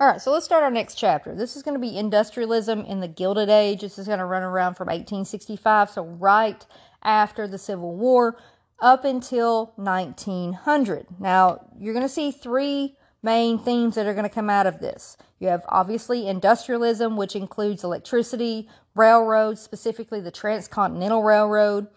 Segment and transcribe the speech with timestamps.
[0.00, 1.34] All right, so let's start our next chapter.
[1.34, 3.82] This is going to be industrialism in the Gilded Age.
[3.82, 6.64] This is going to run around from 1865, so right
[7.02, 8.38] after the Civil War
[8.80, 11.06] up until 1900.
[11.18, 14.80] Now, you're going to see three main themes that are going to come out of
[14.80, 15.18] this.
[15.38, 21.88] You have obviously industrialism, which includes electricity, railroads, specifically the Transcontinental Railroad,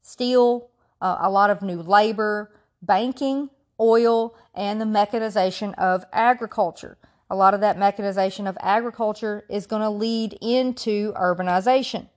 [0.00, 0.68] steel,
[1.00, 2.50] uh, a lot of new labor,
[2.82, 6.98] banking, oil, and the mechanization of agriculture.
[7.32, 12.08] A lot of that mechanization of agriculture is going to lead into urbanization.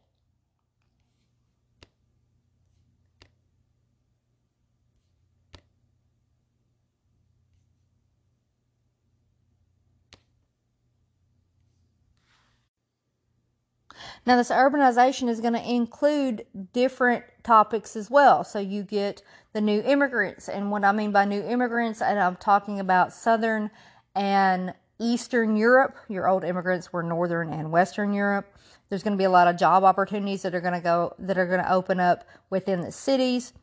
[14.25, 18.43] Now, this urbanization is going to include different topics as well.
[18.43, 19.21] So, you get
[19.53, 20.49] the new immigrants.
[20.49, 23.71] And what I mean by new immigrants, and I'm talking about Southern
[24.13, 25.95] and Eastern Europe.
[26.08, 28.54] Your old immigrants were Northern and Western Europe.
[28.90, 31.37] There's going to be a lot of job opportunities that are going to go, that
[31.37, 33.54] are going to open up within the cities.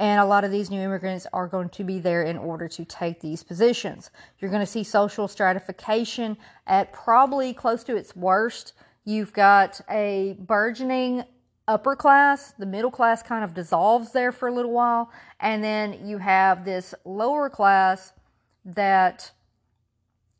[0.00, 2.84] And a lot of these new immigrants are going to be there in order to
[2.84, 4.10] take these positions.
[4.38, 8.74] You're going to see social stratification at probably close to its worst
[9.08, 11.24] You've got a burgeoning
[11.66, 12.52] upper class.
[12.58, 15.10] The middle class kind of dissolves there for a little while.
[15.40, 18.12] And then you have this lower class
[18.66, 19.32] that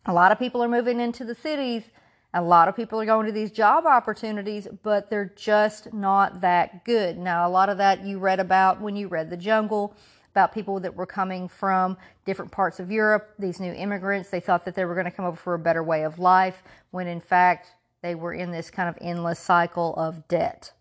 [0.08, 1.84] a lot of people are moving into the cities.
[2.32, 6.84] A lot of people are going to these job opportunities, but they're just not that
[6.84, 7.18] good.
[7.18, 9.94] Now, a lot of that you read about when you read The Jungle
[10.30, 14.30] about people that were coming from different parts of Europe, these new immigrants.
[14.30, 16.62] They thought that they were going to come over for a better way of life,
[16.90, 17.68] when in fact,
[18.02, 20.72] they were in this kind of endless cycle of debt.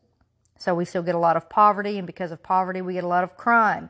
[0.58, 3.08] So we still get a lot of poverty, and because of poverty, we get a
[3.08, 3.90] lot of crime.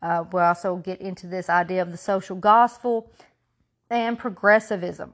[0.00, 3.10] Uh, we also get into this idea of the social gospel
[3.92, 5.12] and progressivism.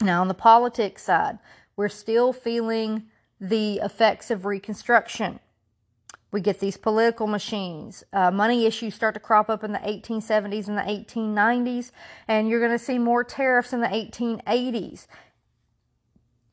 [0.00, 1.38] Now, on the politics side,
[1.76, 3.04] we're still feeling
[3.40, 5.40] the effects of Reconstruction.
[6.32, 8.04] We get these political machines.
[8.12, 11.90] Uh, money issues start to crop up in the 1870s and the 1890s,
[12.28, 15.06] and you're going to see more tariffs in the 1880s.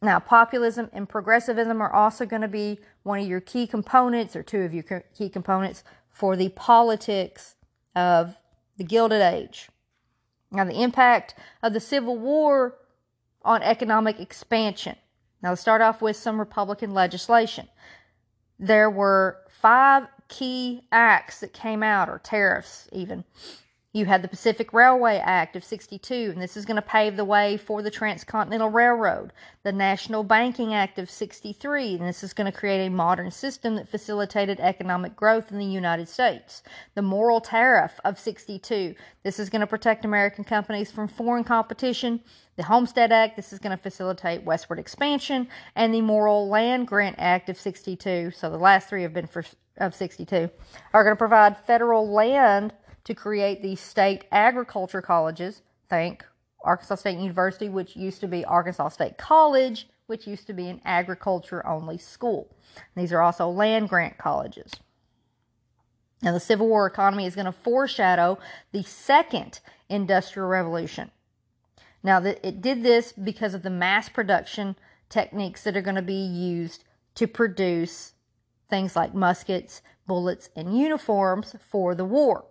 [0.01, 4.43] Now, populism and progressivism are also going to be one of your key components, or
[4.43, 4.83] two of your
[5.15, 7.55] key components, for the politics
[7.95, 8.35] of
[8.77, 9.69] the Gilded Age.
[10.51, 12.75] Now, the impact of the Civil War
[13.43, 14.95] on economic expansion.
[15.41, 17.67] Now, let's start off with some Republican legislation.
[18.59, 23.23] There were five key acts that came out, or tariffs even,
[23.97, 27.25] you had the Pacific Railway Act of 62, and this is going to pave the
[27.25, 29.33] way for the Transcontinental Railroad.
[29.63, 33.75] The National Banking Act of 63, and this is going to create a modern system
[33.75, 36.61] that facilitated economic growth in the United States.
[36.93, 38.93] The Morrill Tariff of 62,
[39.23, 42.21] this is going to protect American companies from foreign competition.
[42.55, 47.15] The Homestead Act, this is going to facilitate westward expansion, and the Morrill Land Grant
[47.17, 49.43] Act of 62, so the last three have been for
[49.79, 50.49] of 62,
[50.93, 52.73] are going to provide federal land
[53.07, 55.61] to create these state agriculture colleges.
[55.89, 56.25] Think
[56.61, 60.81] Arkansas State University, which used to be Arkansas State College, which used to be an
[60.83, 62.53] agriculture only school.
[62.97, 64.73] These are also land grant colleges.
[66.21, 68.39] Now, the Civil War economy is going to foreshadow
[68.73, 71.11] the second industrial revolution.
[72.03, 74.75] Now, it did this because of the mass production
[75.07, 76.83] techniques that are going to be used
[77.15, 78.13] to produce
[78.69, 82.43] things like muskets, bullets, and uniforms for the war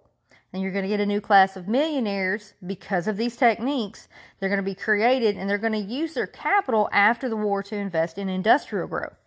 [0.56, 4.08] and you're going to get a new class of millionaires because of these techniques.
[4.40, 7.62] They're going to be created and they're going to use their capital after the war
[7.64, 9.18] to invest in industrial growth.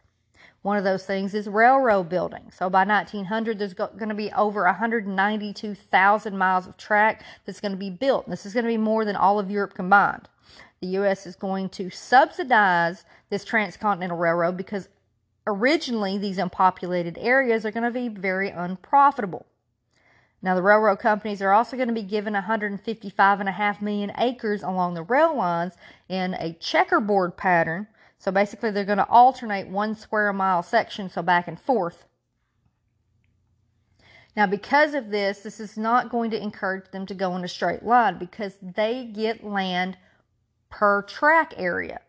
[0.64, 2.50] One of those things is railroad building.
[2.52, 7.78] So by 1900, there's going to be over 192,000 miles of track that's going to
[7.78, 8.26] be built.
[8.26, 10.30] And This is going to be more than all of Europe combined.
[10.82, 11.28] The U.S.
[11.28, 14.90] is going to subsidize this transcontinental railroad because
[15.46, 19.46] originally these unpopulated areas are going to be very unprofitable.
[20.42, 25.04] Now, the railroad companies are also going to be given 155.5 million acres along the
[25.04, 25.74] rail lines
[26.08, 27.88] in a checkerboard pattern.
[28.18, 32.06] So basically, they're going to alternate one square mile section, so back and forth.
[34.36, 37.48] Now, because of this, this is not going to encourage them to go in a
[37.48, 39.98] straight line because they get land
[40.70, 42.00] per track area.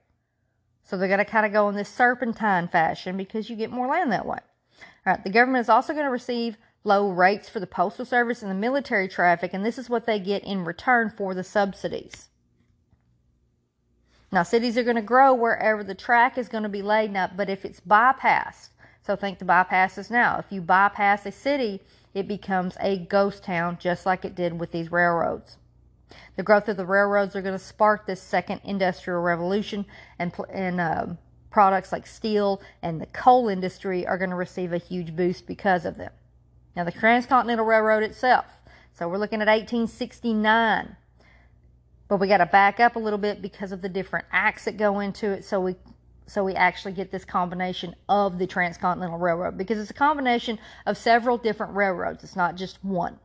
[0.84, 3.88] So they're going to kind of go in this serpentine fashion because you get more
[3.88, 4.38] land that way.
[5.06, 8.42] All right, the government is also going to receive low rates for the postal service
[8.42, 12.28] and the military traffic, and this is what they get in return for the subsidies.
[14.32, 17.36] Now, cities are going to grow wherever the track is going to be laid up,
[17.36, 18.70] but if it's bypassed,
[19.02, 20.38] so think the bypasses now.
[20.38, 21.80] If you bypass a city,
[22.14, 25.58] it becomes a ghost town, just like it did with these railroads.
[26.36, 29.84] The growth of the railroads are going to spark this second industrial revolution,
[30.18, 31.18] and, and um,
[31.50, 35.84] products like steel and the coal industry are going to receive a huge boost because
[35.84, 36.12] of them.
[36.76, 38.46] Now, the Transcontinental Railroad itself.
[38.92, 40.96] So we're looking at 1869.
[42.08, 44.76] But we got to back up a little bit because of the different acts that
[44.76, 45.44] go into it.
[45.44, 45.76] So we
[46.26, 50.96] so we actually get this combination of the Transcontinental Railroad because it's a combination of
[50.96, 52.22] several different railroads.
[52.22, 53.18] It's not just one.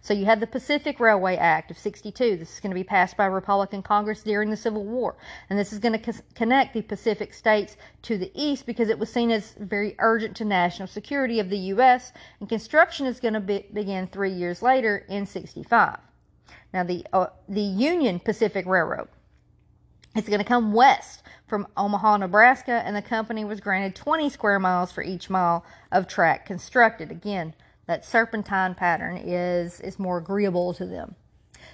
[0.00, 2.36] So you have the Pacific Railway Act of 62.
[2.36, 5.16] This is going to be passed by Republican Congress during the Civil War.
[5.50, 8.98] And this is going to co- connect the Pacific states to the east because it
[8.98, 12.12] was seen as very urgent to national security of the U.S.
[12.40, 15.98] And construction is going to be- begin three years later in 65.
[16.72, 19.08] Now, the, uh, the Union Pacific Railroad
[20.14, 24.58] It's going to come west from Omaha, Nebraska, and the company was granted 20 square
[24.58, 27.10] miles for each mile of track constructed.
[27.10, 27.54] Again,
[27.88, 31.16] that serpentine pattern is, is more agreeable to them.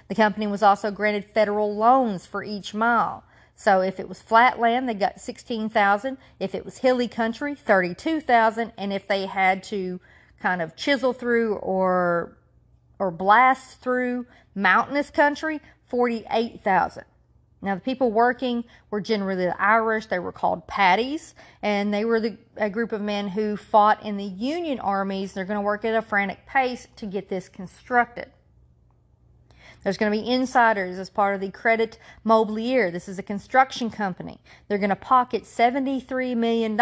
[0.07, 3.23] The company was also granted federal loans for each mile.
[3.55, 6.17] So if it was flat land, they got 16,000.
[6.39, 8.71] If it was hilly country, 32,000.
[8.77, 9.99] And if they had to
[10.39, 12.37] kind of chisel through or
[12.97, 14.25] or blast through
[14.55, 17.03] mountainous country, 48,000.
[17.61, 20.05] Now, the people working were generally the Irish.
[20.05, 24.17] They were called Paddies, and they were the, a group of men who fought in
[24.17, 25.33] the Union armies.
[25.33, 28.29] They're going to work at a frantic pace to get this constructed.
[29.85, 32.91] There's going to be insiders as part of the Credit Mobilier.
[32.91, 34.39] This is a construction company.
[34.67, 36.75] They're going to pocket $73 million,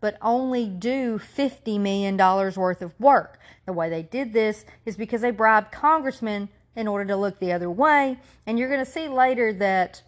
[0.00, 3.40] but only do $50 million worth of work.
[3.64, 7.50] The way they did this is because they bribed congressmen in order to look the
[7.50, 8.16] other way.
[8.46, 10.00] And you're going to see later that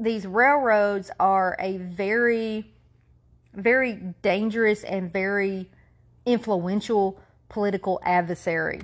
[0.00, 2.72] these railroads are a very,
[3.54, 5.70] very dangerous and very
[6.26, 8.80] influential political adversary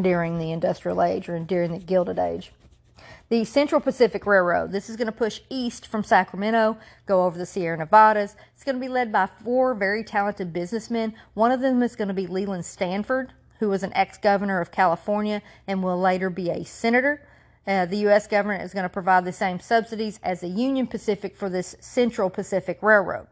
[0.00, 2.50] during the industrial age or during the Gilded Age.
[3.28, 4.72] The Central Pacific Railroad.
[4.72, 8.34] This is going to push east from Sacramento, go over the Sierra Nevadas.
[8.54, 11.14] It's going to be led by four very talented businessmen.
[11.34, 13.32] One of them is going to be Leland Stanford
[13.62, 17.22] who was an ex governor of California and will later be a senator.
[17.64, 18.26] Uh, the U.S.
[18.26, 22.28] government is going to provide the same subsidies as the Union Pacific for this Central
[22.28, 23.28] Pacific Railroad.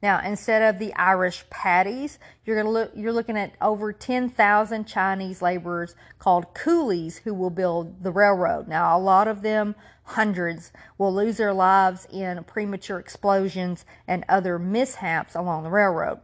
[0.00, 4.84] Now, instead of the Irish paddies, you're going to look, you're looking at over 10,000
[4.84, 8.68] Chinese laborers called coolies who will build the railroad.
[8.68, 9.74] Now, a lot of them,
[10.04, 16.20] hundreds, will lose their lives in premature explosions and other mishaps along the railroad.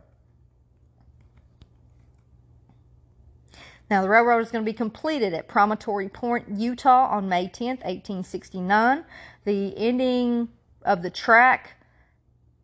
[3.90, 7.82] Now, the railroad is going to be completed at Promontory Point, Utah on May 10th,
[7.85, 9.05] 1869.
[9.44, 10.49] The ending
[10.85, 11.76] of the track,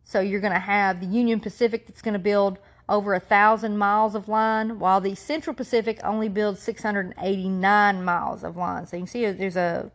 [0.03, 3.79] so you're going to have the Union Pacific that's going to build over a thousand
[3.79, 8.85] miles of line, while the Central Pacific only builds 689 miles of line.
[8.85, 9.91] So you can see there's a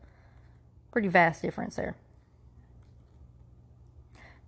[0.90, 1.94] pretty vast difference there.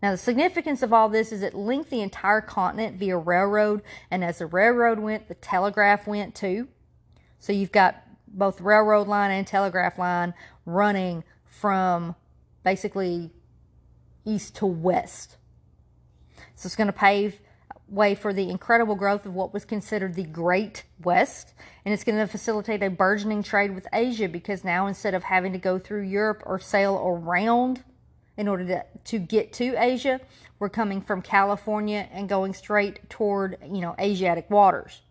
[0.03, 4.25] Now, the significance of all this is it linked the entire continent via railroad, and
[4.25, 6.67] as the railroad went, the telegraph went too.
[7.39, 10.35] So you've got both railroad line and telegraph line
[10.67, 12.17] running from
[12.65, 13.31] basically
[14.25, 15.37] east to west.
[16.57, 17.41] So it's going to pave
[17.89, 21.53] way for the incredible growth of what was considered the Great West.
[21.85, 25.53] And it's going to facilitate a burgeoning trade with Asia because now instead of having
[25.53, 27.85] to go through Europe or sail around
[28.37, 30.21] in order to, to get to Asia.
[30.59, 35.03] We're coming from California and going straight toward, you know, Asiatic waters.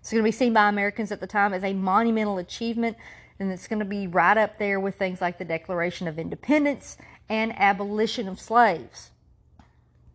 [0.00, 2.96] It's going to be seen by Americans at the time as a monumental achievement,
[3.38, 6.96] and it's going to be right up there with things like the Declaration of Independence
[7.28, 9.11] and abolition of slaves.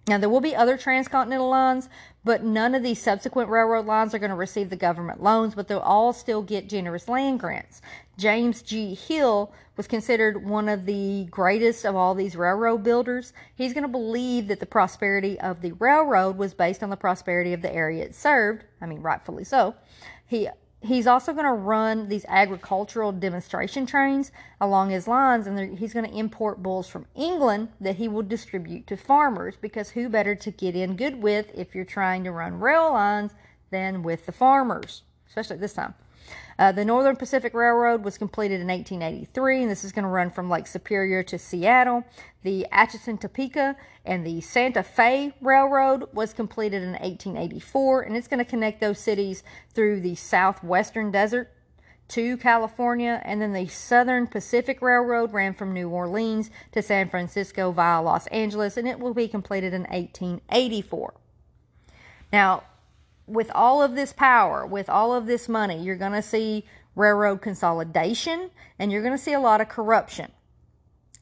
[0.07, 1.89] Now, there will be other transcontinental lines,
[2.23, 5.67] but none of these subsequent railroad lines are going to receive the government loans, but
[5.67, 7.81] they'll all still get generous land grants.
[8.17, 8.93] James J.
[8.93, 13.33] Hill was considered one of the greatest of all these railroad builders.
[13.53, 17.51] He's going to believe that the prosperity of the railroad was based on the prosperity
[17.51, 18.63] of the area it served.
[18.81, 19.75] I mean, rightfully so.
[20.25, 20.47] He
[20.88, 26.10] he's also going to run these agricultural demonstration trains along his lines and he's going
[26.10, 30.50] to import bulls from england that he will distribute to farmers because who better to
[30.51, 33.32] get in good with if you're trying to run rail lines
[33.70, 35.94] than with the farmers especially at this time
[36.59, 40.31] uh, the Northern Pacific Railroad was completed in 1883, and this is going to run
[40.31, 42.03] from Lake Superior to Seattle.
[42.43, 48.43] The Atchison Topeka and the Santa Fe Railroad was completed in 1884, and it's going
[48.43, 51.51] to connect those cities through the southwestern desert
[52.09, 57.71] to California, and then the Southern Pacific Railroad ran from New Orleans to San Francisco
[57.71, 61.13] via Los Angeles, and it will be completed in 1884.
[62.31, 62.63] Now,
[63.27, 66.65] with all of this power, with all of this money, you're going to see
[66.96, 70.31] railroad consolidation, and you're going to see a lot of corruption.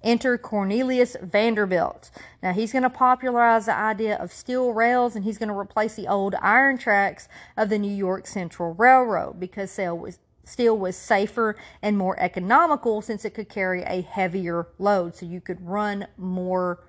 [0.03, 2.11] Enter Cornelius Vanderbilt.
[2.43, 5.95] Now, he's going to popularize the idea of steel rails and he's going to replace
[5.95, 11.97] the old iron tracks of the New York Central Railroad because steel was safer and
[11.97, 15.15] more economical since it could carry a heavier load.
[15.15, 16.83] So you could run more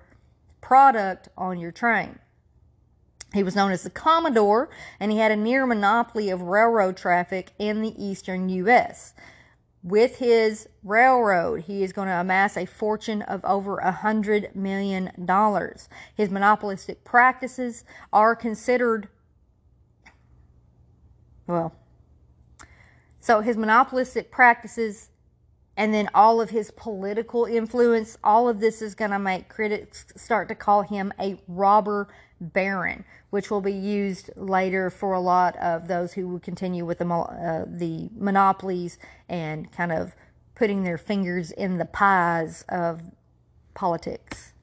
[0.61, 2.19] product on your train.
[3.33, 4.69] He was known as the Commodore,
[4.99, 9.13] and he had a near monopoly of railroad traffic in the eastern U.S.
[9.83, 15.11] With his railroad, he is going to amass a fortune of over a hundred million
[15.25, 15.89] dollars.
[16.15, 19.09] His monopolistic practices are considered,
[21.45, 21.75] well,
[23.19, 25.09] so his monopolistic practices
[25.77, 30.07] and then all of his political influence, all of this is going to make critics
[30.15, 32.07] start to call him a robber
[32.41, 36.97] baron, which will be used later for a lot of those who will continue with
[36.97, 38.97] the, uh, the monopolies
[39.29, 40.15] and kind of
[40.55, 43.03] putting their fingers in the pies of
[43.75, 44.53] politics.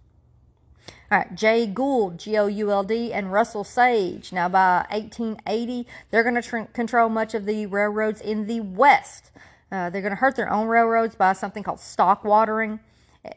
[1.12, 4.32] All right, Jay Gould, G O U L D, and Russell Sage.
[4.32, 9.30] Now, by 1880, they're going to tr- control much of the railroads in the West.
[9.74, 12.78] Uh, they're going to hurt their own railroads by something called stock watering.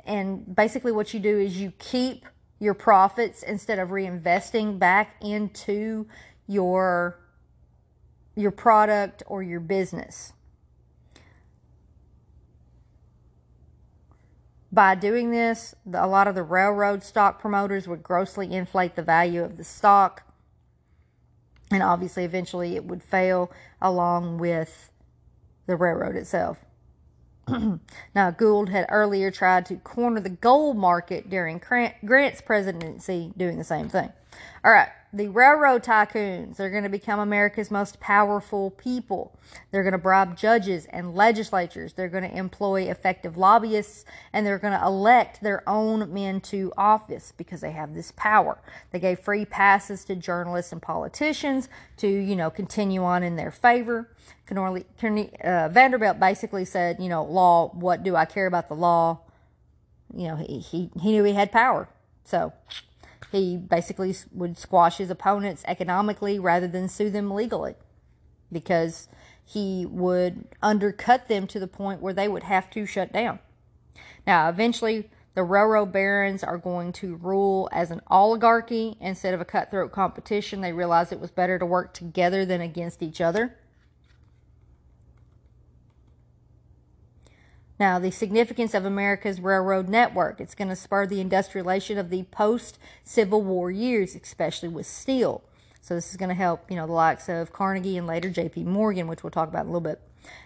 [0.05, 2.27] And basically, what you do is you keep
[2.59, 6.05] your profits instead of reinvesting back into
[6.45, 7.19] your
[8.35, 10.33] your product or your business.
[14.71, 19.43] By doing this, a lot of the railroad stock promoters would grossly inflate the value
[19.43, 20.21] of the stock.
[21.71, 23.51] And obviously, eventually, it would fail
[23.81, 24.91] along with
[25.67, 26.57] the railroad itself.
[28.15, 31.61] now, Gould had earlier tried to corner the gold market during
[32.05, 34.11] Grant's presidency, doing the same thing.
[34.65, 39.37] All right, the railroad tycoons are going to become America's most powerful people.
[39.71, 41.93] They're going to bribe judges and legislatures.
[41.93, 46.73] They're going to employ effective lobbyists and they're going to elect their own men to
[46.77, 48.59] office because they have this power.
[48.91, 53.51] They gave free passes to journalists and politicians to, you know, continue on in their
[53.51, 54.09] favor.
[54.51, 59.19] Uh, Vanderbilt basically said, you know, law, what do I care about the law?
[60.13, 61.87] You know, he, he, he knew he had power.
[62.23, 62.51] So
[63.31, 67.75] he basically would squash his opponents economically rather than sue them legally
[68.51, 69.07] because
[69.43, 73.39] he would undercut them to the point where they would have to shut down.
[74.25, 79.45] Now, eventually, the railroad barons are going to rule as an oligarchy instead of a
[79.45, 80.61] cutthroat competition.
[80.61, 83.55] They realized it was better to work together than against each other.
[87.79, 90.41] Now, the significance of America's railroad network.
[90.41, 95.43] It's going to spur the industrialization of the post Civil War years, especially with steel.
[95.81, 98.63] So, this is going to help, you know, the likes of Carnegie and later J.P.
[98.63, 100.01] Morgan, which we'll talk about in a little bit.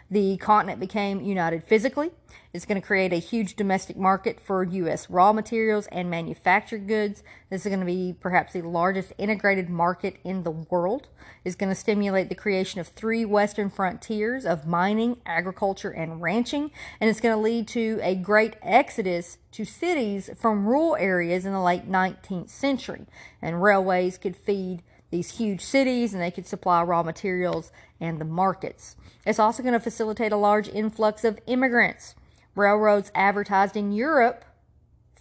[0.10, 2.12] The continent became united physically.
[2.54, 5.10] It's going to create a huge domestic market for U.S.
[5.10, 7.24] raw materials and manufactured goods.
[7.50, 11.08] This is going to be perhaps the largest integrated market in the world.
[11.46, 16.72] It's going to stimulate the creation of three western frontiers of mining, agriculture, and ranching.
[17.00, 21.54] And it's going to lead to a great exodus to cities from rural areas in
[21.54, 23.06] the late 19th century.
[23.42, 28.26] And railways could feed these huge cities and they could supply raw materials and the
[28.26, 28.98] markets.
[29.26, 32.16] It's also going to facilitate a large influx of immigrants.
[32.56, 34.46] Railroads advertised in Europe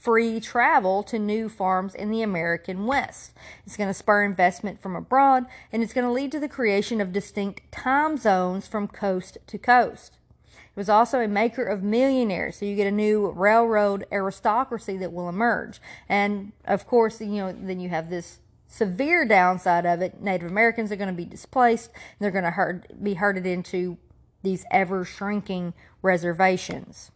[0.00, 3.32] free travel to new farms in the American West.
[3.66, 7.02] It's going to spur investment from abroad and it's going to lead to the creation
[7.02, 10.16] of distinct time zones from coast to coast.
[10.48, 15.12] It was also a maker of millionaires, so you get a new railroad aristocracy that
[15.12, 15.80] will emerge.
[16.08, 20.90] And of course, you know, then you have this severe downside of it, Native Americans
[20.90, 21.90] are going to be displaced.
[22.18, 23.98] they're going to herd, be herded into
[24.42, 27.10] these ever shrinking reservations.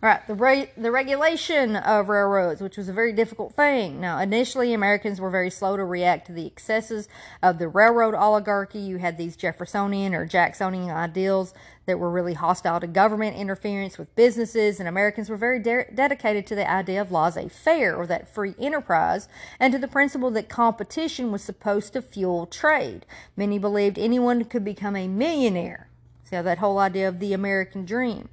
[0.00, 4.00] Right, the, re- the regulation of railroads, which was a very difficult thing.
[4.00, 7.08] Now, initially, Americans were very slow to react to the excesses
[7.42, 8.78] of the railroad oligarchy.
[8.78, 11.52] You had these Jeffersonian or Jacksonian ideals
[11.84, 16.46] that were really hostile to government interference with businesses, and Americans were very de- dedicated
[16.46, 19.28] to the idea of laissez faire or that free enterprise
[19.58, 23.04] and to the principle that competition was supposed to fuel trade.
[23.36, 25.88] Many believed anyone could become a millionaire.
[26.24, 28.28] So, that whole idea of the American dream.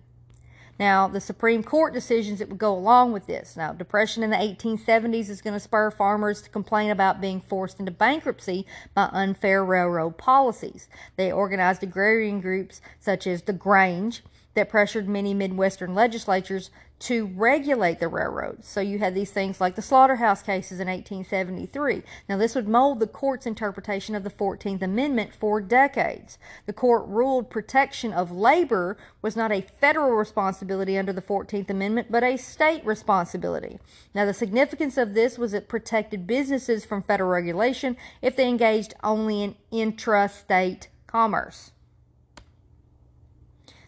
[0.80, 3.58] Now, the Supreme Court decisions that would go along with this.
[3.58, 7.80] Now, depression in the 1870s is going to spur farmers to complain about being forced
[7.80, 10.88] into bankruptcy by unfair railroad policies.
[11.16, 18.00] They organized agrarian groups such as the Grange that pressured many Midwestern legislatures to regulate
[18.00, 18.68] the railroads.
[18.68, 22.02] So you had these things like the slaughterhouse cases in 1873.
[22.28, 26.40] Now, this would mold the court's interpretation of the 14th Amendment for decades.
[26.66, 32.12] The court ruled protection of labor was not a federal responsibility under the 14th Amendment,
[32.12, 33.80] but a state responsibility.
[34.16, 38.96] Now, the significance of this was it protected businesses from federal regulation if they engaged
[39.04, 41.72] only in intrastate commerce.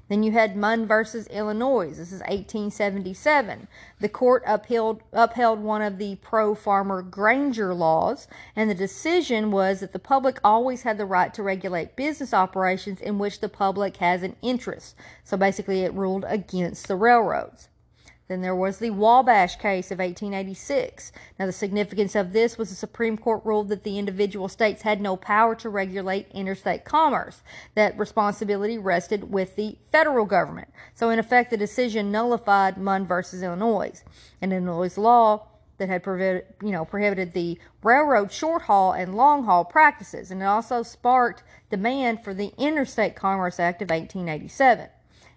[0.10, 1.90] Then you had Munn versus Illinois.
[1.90, 3.68] This is 1877.
[4.00, 9.80] The court upheld, upheld one of the pro farmer Granger laws, and the decision was
[9.80, 13.98] that the public always had the right to regulate business operations in which the public
[13.98, 14.96] has an interest.
[15.24, 17.70] So basically, it ruled against the railroads.
[18.30, 21.12] Then there was the Wabash case of 1886.
[21.40, 25.02] Now, the significance of this was the Supreme Court ruled that the individual states had
[25.02, 27.42] no power to regulate interstate commerce.
[27.74, 30.68] That responsibility rested with the federal government.
[30.94, 34.04] So, in effect, the decision nullified Munn versus Illinois.
[34.40, 35.48] And Illinois law
[35.80, 40.30] that had prohibited, you know, prohibited the railroad short haul and long haul practices.
[40.30, 44.90] And it also sparked demand for the Interstate Commerce Act of 1887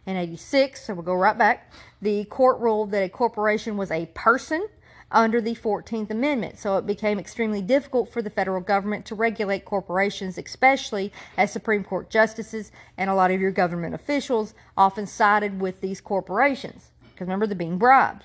[0.07, 4.07] in 86, so we'll go right back, the court ruled that a corporation was a
[4.15, 4.67] person
[5.13, 6.59] under the 14th Amendment.
[6.59, 11.85] So it became extremely difficult for the federal government to regulate corporations, especially as Supreme
[11.85, 16.91] Court justices and a lot of your government officials often sided with these corporations.
[17.13, 18.25] Because remember, they're being bribed.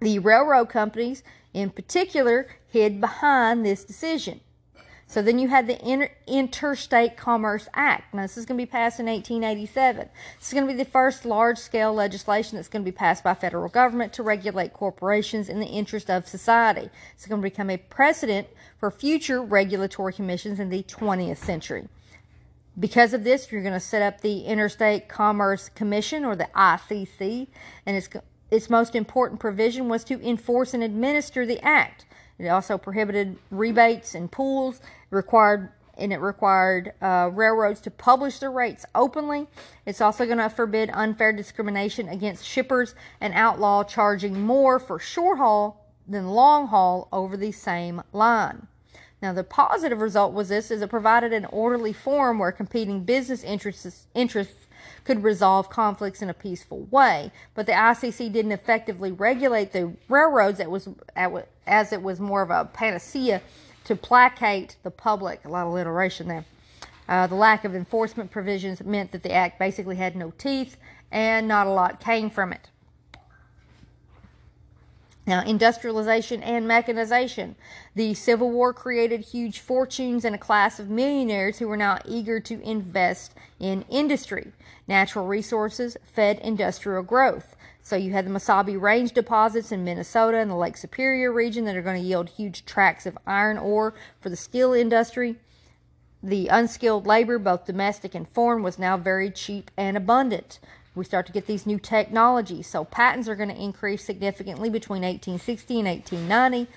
[0.00, 1.22] The railroad companies,
[1.54, 4.40] in particular, hid behind this decision.
[5.06, 8.14] So then you had the Inter- Interstate Commerce Act.
[8.14, 10.08] Now, this is going to be passed in 1887.
[10.38, 13.22] This is going to be the first large scale legislation that's going to be passed
[13.22, 16.90] by federal government to regulate corporations in the interest of society.
[17.14, 21.88] It's going to become a precedent for future regulatory commissions in the 20th century.
[22.78, 27.46] Because of this, you're going to set up the Interstate Commerce Commission or the ICC,
[27.86, 28.08] and its,
[28.50, 32.03] its most important provision was to enforce and administer the act.
[32.38, 38.50] It also prohibited rebates and pools, required and it required uh, railroads to publish their
[38.50, 39.46] rates openly.
[39.86, 45.38] It's also going to forbid unfair discrimination against shippers and outlaw charging more for short
[45.38, 48.66] haul than long haul over the same line.
[49.22, 53.42] Now, the positive result was this is it provided an orderly forum where competing business
[53.42, 54.66] interests, interests
[55.04, 57.32] could resolve conflicts in a peaceful way.
[57.54, 60.88] But the ICC didn't effectively regulate the railroads that was,
[61.66, 63.42] as it was more of a panacea
[63.84, 65.44] to placate the public.
[65.44, 66.44] A lot of alliteration there.
[67.08, 70.76] Uh, the lack of enforcement provisions meant that the act basically had no teeth
[71.12, 72.70] and not a lot came from it.
[75.26, 77.56] Now, industrialization and mechanization.
[77.94, 82.40] The Civil War created huge fortunes and a class of millionaires who were now eager
[82.40, 84.52] to invest in industry.
[84.86, 87.53] Natural resources fed industrial growth.
[87.84, 91.76] So you had the Mesabi Range deposits in Minnesota and the Lake Superior region that
[91.76, 95.36] are going to yield huge tracts of iron ore for the steel industry.
[96.20, 100.58] The unskilled labor, both domestic and foreign, was now very cheap and abundant
[100.94, 102.66] we start to get these new technologies.
[102.66, 106.70] So patents are going to increase significantly between 1860 and 1890.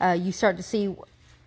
[0.00, 0.94] Uh, you start to see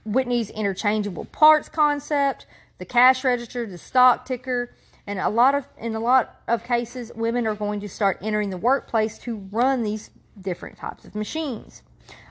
[0.05, 2.45] Whitney's interchangeable parts concept,
[2.77, 4.71] the cash register, the stock ticker,
[5.07, 8.49] and a lot of in a lot of cases, women are going to start entering
[8.49, 11.83] the workplace to run these different types of machines.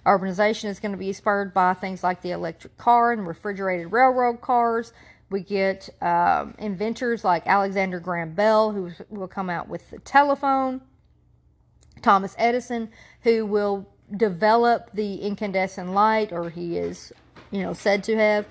[0.06, 4.40] Urbanization is going to be spurred by things like the electric car and refrigerated railroad
[4.40, 4.92] cars,
[5.30, 10.80] we get um, inventors like Alexander Graham Bell, who will come out with the telephone,
[12.02, 12.90] Thomas Edison,
[13.22, 17.12] who will develop the incandescent light, or he is,
[17.50, 18.46] you know, said to have.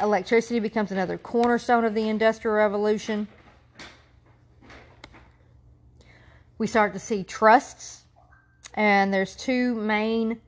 [0.00, 3.28] Electricity becomes another cornerstone of the Industrial Revolution.
[6.62, 8.04] We start to see trusts,
[8.74, 10.40] and there's two main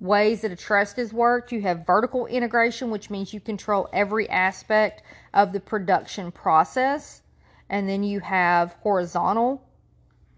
[0.00, 1.52] ways that a trust is worked.
[1.52, 5.00] You have vertical integration, which means you control every aspect
[5.32, 7.22] of the production process.
[7.68, 9.62] And then you have horizontal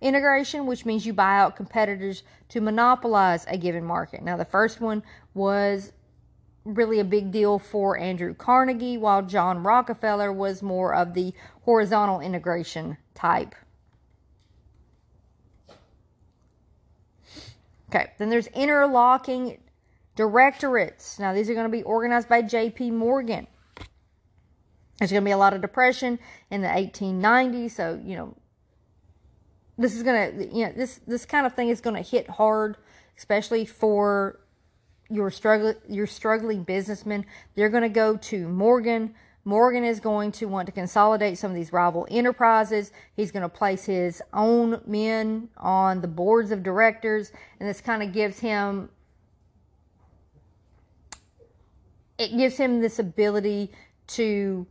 [0.02, 4.22] integration, which means you buy out competitors to monopolize a given market.
[4.22, 5.94] Now, the first one was
[6.66, 11.32] really a big deal for Andrew Carnegie, while John Rockefeller was more of the
[11.62, 13.54] horizontal integration type.
[17.92, 19.58] Okay, then there's interlocking
[20.14, 21.18] directorates.
[21.18, 22.92] Now, these are going to be organized by J.P.
[22.92, 23.48] Morgan.
[24.98, 28.36] There's going to be a lot of depression in the 1890s, so you know
[29.78, 32.28] this is going to you know this this kind of thing is going to hit
[32.28, 32.76] hard,
[33.16, 34.40] especially for
[35.08, 37.24] your struggle your struggling businessmen.
[37.56, 41.54] They're going to go to Morgan Morgan is going to want to consolidate some of
[41.54, 42.92] these rival enterprises.
[43.16, 48.02] He's going to place his own men on the boards of directors, and this kind
[48.02, 48.90] of gives him
[52.18, 53.72] it gives him this ability
[54.08, 54.66] to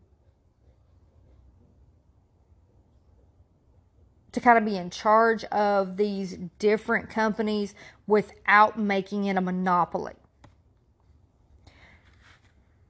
[4.32, 7.74] to kind of be in charge of these different companies
[8.06, 10.19] without making it a monopoly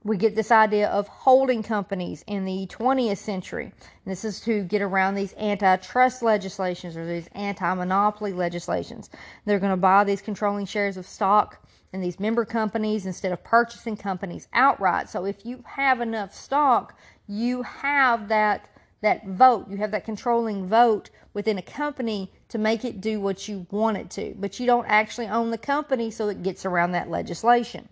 [0.10, 3.66] we get this idea of holding companies in the 20th century.
[3.66, 9.12] And this is to get around these antitrust legislations or these anti monopoly legislations.
[9.46, 13.44] They're going to buy these controlling shares of stock in these member companies instead of
[13.44, 15.10] purchasing companies outright.
[15.10, 18.68] So if you have enough stock, you have that
[19.02, 23.48] that vote, you have that controlling vote within a company to make it do what
[23.48, 24.34] you want it to.
[24.40, 27.88] But you don't actually own the company, so it gets around that legislation.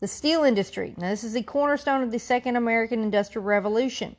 [0.00, 0.94] The steel industry.
[0.96, 4.14] Now, this is the cornerstone of the second American Industrial Revolution.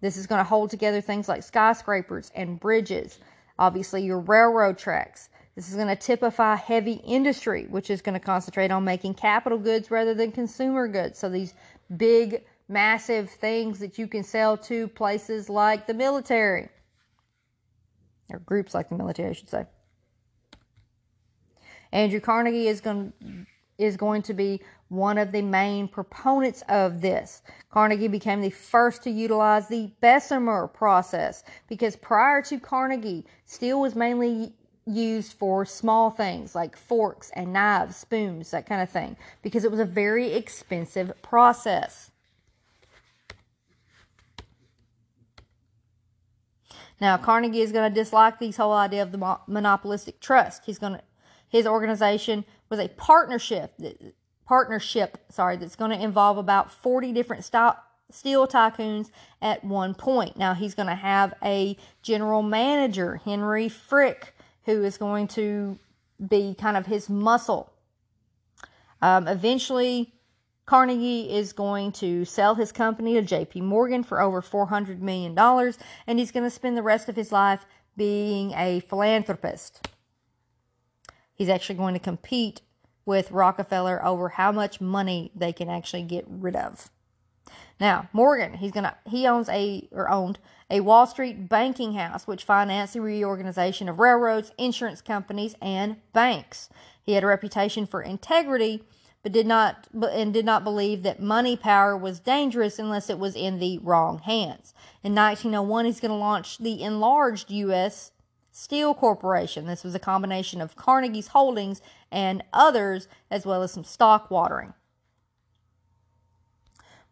[0.00, 3.18] This is going to hold together things like skyscrapers and bridges,
[3.58, 5.28] obviously, your railroad tracks.
[5.54, 9.58] This is going to typify heavy industry, which is going to concentrate on making capital
[9.58, 11.18] goods rather than consumer goods.
[11.18, 11.52] So, these
[11.96, 16.68] big, massive things that you can sell to places like the military,
[18.30, 19.66] or groups like the military, I should say.
[21.92, 23.12] Andrew Carnegie is going
[23.78, 27.42] is going to be one of the main proponents of this.
[27.70, 33.94] Carnegie became the first to utilize the Bessemer process because prior to Carnegie, steel was
[33.94, 34.52] mainly
[34.84, 39.70] used for small things like forks and knives, spoons, that kind of thing, because it
[39.70, 42.10] was a very expensive process.
[47.00, 50.62] Now, Carnegie is going to dislike this whole idea of the monopolistic trust.
[50.64, 51.02] He's going to,
[51.48, 53.72] his organization was a partnership
[54.48, 59.10] partnership, sorry, that's going to involve about 40 different steel tycoons
[59.42, 60.38] at one point.
[60.38, 65.78] Now, he's going to have a general manager, Henry Frick, who is going to
[66.26, 67.70] be kind of his muscle.
[69.02, 70.14] Um, eventually,
[70.64, 75.38] Carnegie is going to sell his company to JP Morgan for over $400 million,
[76.06, 77.66] and he's going to spend the rest of his life
[77.98, 79.88] being a philanthropist.
[81.38, 82.62] He's actually going to compete
[83.06, 86.90] with Rockefeller over how much money they can actually get rid of.
[87.80, 92.44] Now, Morgan, he's gonna he owns a or owned a Wall Street banking house which
[92.44, 96.68] financed the reorganization of railroads, insurance companies, and banks.
[97.00, 98.82] He had a reputation for integrity,
[99.22, 103.36] but did not and did not believe that money power was dangerous unless it was
[103.36, 104.74] in the wrong hands.
[105.04, 108.10] In 1901, he's going to launch the enlarged U.S.
[108.58, 109.66] Steel Corporation.
[109.66, 114.74] This was a combination of Carnegie's holdings and others, as well as some stock watering.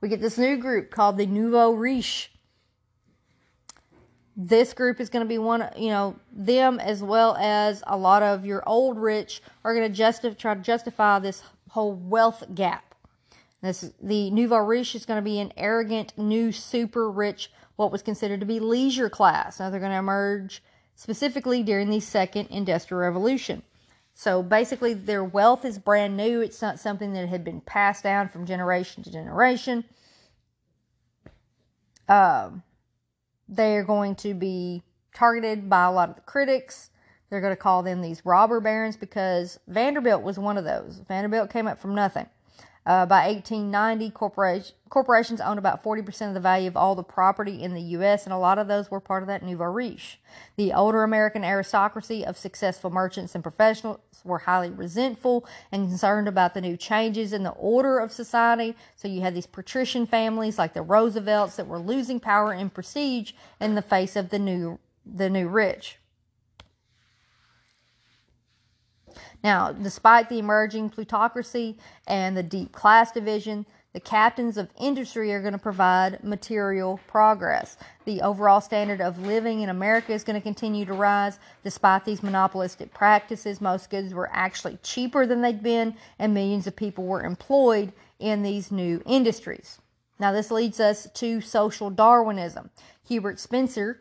[0.01, 2.33] We get this new group called the Nouveau Riche.
[4.37, 8.25] This group is going to be one, you know, them as well as a lot
[8.25, 12.97] of your old rich are going to justify, try to justify this whole wealth gap.
[13.63, 18.03] This the Nouveau Riche is going to be an arrogant, new, super rich, what was
[18.03, 19.61] considered to be leisure class.
[19.61, 20.61] Now they're going to emerge
[20.97, 23.63] specifically during the second industrial revolution.
[24.15, 26.41] So basically, their wealth is brand new.
[26.41, 29.85] It's not something that had been passed down from generation to generation.
[32.09, 32.63] Um,
[33.47, 34.83] they are going to be
[35.15, 36.91] targeted by a lot of the critics.
[37.29, 41.03] They're going to call them these robber barons because Vanderbilt was one of those.
[41.07, 42.27] Vanderbilt came up from nothing.
[42.87, 47.63] Uh, by 1890, corporation, corporations owned about 40% of the value of all the property
[47.63, 50.21] in the U.S., and a lot of those were part of that nouveau riche.
[50.57, 56.55] The older American aristocracy of successful merchants and professionals were highly resentful and concerned about
[56.55, 58.77] the new changes in the order of society.
[58.95, 63.33] So you had these patrician families like the Roosevelts that were losing power and prestige
[63.61, 65.99] in the face of the new the new rich.
[69.43, 75.41] Now, despite the emerging plutocracy and the deep class division, the captains of industry are
[75.41, 77.79] going to provide material progress.
[78.05, 81.39] The overall standard of living in America is going to continue to rise.
[81.65, 86.77] Despite these monopolistic practices, most goods were actually cheaper than they'd been, and millions of
[86.77, 89.79] people were employed in these new industries.
[90.19, 92.69] Now, this leads us to social Darwinism.
[93.09, 93.99] Herbert Spencer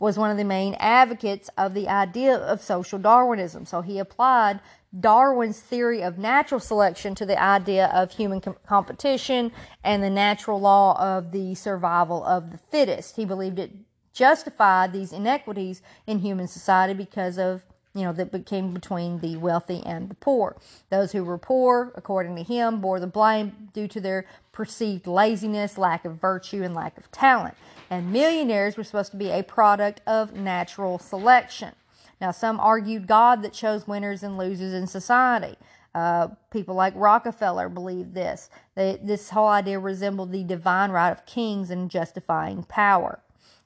[0.00, 3.66] was one of the main advocates of the idea of social Darwinism.
[3.66, 4.58] So he applied
[4.98, 9.52] Darwin's theory of natural selection to the idea of human com- competition
[9.84, 13.16] and the natural law of the survival of the fittest.
[13.16, 13.70] He believed it
[14.12, 17.62] justified these inequities in human society because of
[17.94, 20.56] you know, that became between the wealthy and the poor.
[20.90, 25.76] Those who were poor, according to him, bore the blame due to their perceived laziness,
[25.76, 27.56] lack of virtue, and lack of talent.
[27.88, 31.72] And millionaires were supposed to be a product of natural selection.
[32.20, 35.56] Now, some argued God that chose winners and losers in society.
[35.94, 38.48] Uh, people like Rockefeller believed this.
[38.76, 43.20] They, this whole idea resembled the divine right of kings in justifying power.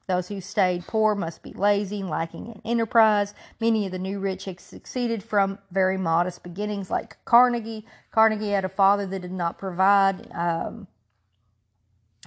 [0.07, 3.35] Those who stayed poor must be lazy, lacking in enterprise.
[3.61, 7.87] Many of the new rich had succeeded from very modest beginnings, like Carnegie.
[8.11, 10.31] Carnegie had a father that did not provide.
[10.33, 10.89] Um,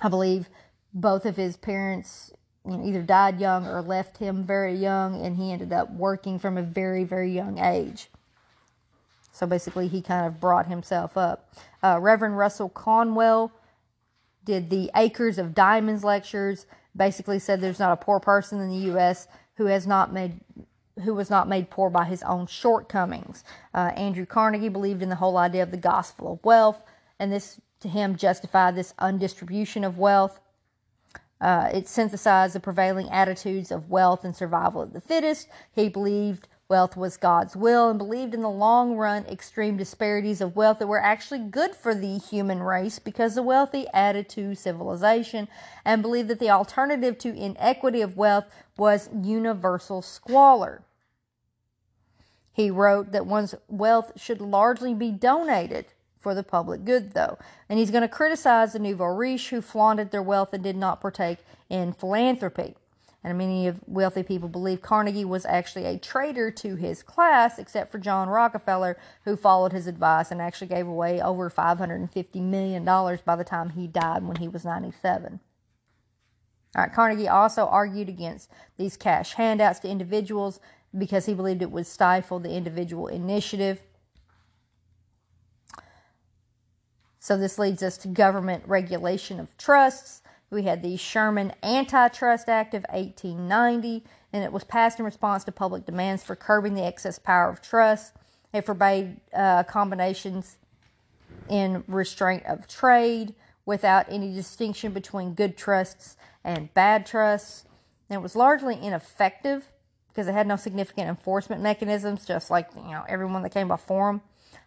[0.02, 0.50] I believe
[0.94, 2.32] both of his parents
[2.68, 6.38] you know, either died young or left him very young, and he ended up working
[6.38, 8.10] from a very, very young age.
[9.32, 11.54] So basically, he kind of brought himself up.
[11.84, 13.52] Uh, Reverend Russell Conwell
[14.44, 18.88] did the Acres of Diamonds lectures basically said there's not a poor person in the
[18.88, 19.28] U.S.
[19.56, 20.40] who has not made
[21.04, 23.44] who was not made poor by his own shortcomings.
[23.72, 26.82] Uh, Andrew Carnegie believed in the whole idea of the gospel of wealth,
[27.20, 30.40] and this to him justified this undistribution of wealth.
[31.40, 35.48] Uh, it synthesized the prevailing attitudes of wealth and survival of the fittest.
[35.72, 40.58] He believed Wealth was God's will and believed in the long run extreme disparities of
[40.58, 45.48] wealth that were actually good for the human race because the wealthy added to civilization
[45.86, 48.46] and believed that the alternative to inequity of wealth
[48.76, 50.84] was universal squalor.
[52.52, 55.86] He wrote that one's wealth should largely be donated
[56.20, 57.38] for the public good, though.
[57.70, 61.02] And he's going to criticize the nouveau riche who flaunted their wealth and did not
[61.02, 62.76] partake in philanthropy
[63.28, 67.92] and many of wealthy people believe Carnegie was actually a traitor to his class, except
[67.92, 73.36] for John Rockefeller, who followed his advice and actually gave away over $550 million by
[73.36, 75.42] the time he died when he was 97.
[76.76, 80.62] All right, Carnegie also argued against these cash handouts to individuals
[80.98, 83.82] because he believed it would stifle the individual initiative.
[87.28, 90.22] So, this leads us to government regulation of trusts.
[90.50, 95.52] We had the Sherman Antitrust Act of 1890, and it was passed in response to
[95.52, 98.14] public demands for curbing the excess power of trusts.
[98.54, 100.56] It forbade uh, combinations
[101.50, 103.36] in restraint of trade
[103.66, 107.66] without any distinction between good trusts and bad trusts.
[108.10, 109.68] And it was largely ineffective
[110.08, 114.14] because it had no significant enforcement mechanisms, just like you know everyone that came before
[114.14, 114.22] them.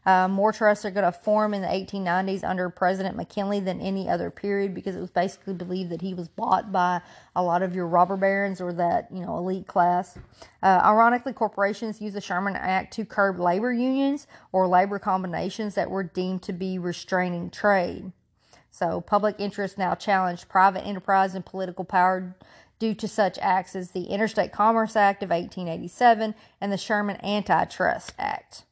[0.06, 4.08] Uh, more trusts are going to form in the 1890s under President McKinley than any
[4.08, 7.02] other period because it was basically believed that he was bought by
[7.36, 10.18] a lot of your robber barons or that you know elite class.
[10.62, 15.90] Uh, ironically, corporations used the Sherman Act to curb labor unions or labor combinations that
[15.90, 18.12] were deemed to be restraining trade.
[18.70, 22.36] So, public interest now challenged private enterprise and political power
[22.78, 28.14] due to such acts as the Interstate Commerce Act of 1887 and the Sherman Antitrust
[28.18, 28.64] Act.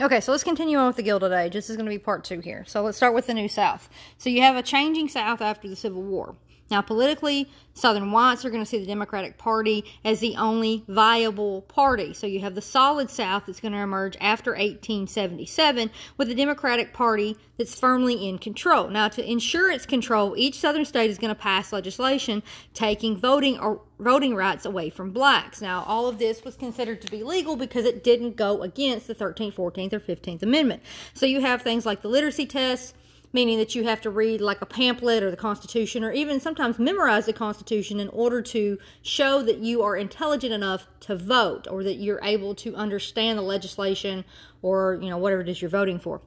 [0.00, 1.48] Okay, so let's continue on with the Gilded today.
[1.48, 2.64] This is going to be part two here.
[2.68, 3.88] So let's start with the New South.
[4.16, 6.36] So you have a changing South after the Civil War.
[6.70, 11.62] Now, politically, Southern whites are going to see the Democratic Party as the only viable
[11.62, 12.12] party.
[12.12, 16.92] So you have the solid South that's going to emerge after 1877 with the Democratic
[16.92, 18.88] Party that's firmly in control.
[18.88, 22.42] Now, to ensure its control, each Southern state is going to pass legislation
[22.74, 25.60] taking voting or voting rights away from blacks.
[25.60, 29.14] Now, all of this was considered to be legal because it didn't go against the
[29.14, 30.82] 13th, 14th, or 15th Amendment.
[31.14, 32.94] So you have things like the literacy tests
[33.32, 36.78] meaning that you have to read like a pamphlet or the Constitution or even sometimes
[36.78, 41.82] memorize the Constitution in order to show that you are intelligent enough to vote or
[41.84, 44.24] that you're able to understand the legislation
[44.62, 46.22] or, you know, whatever it is you're voting for.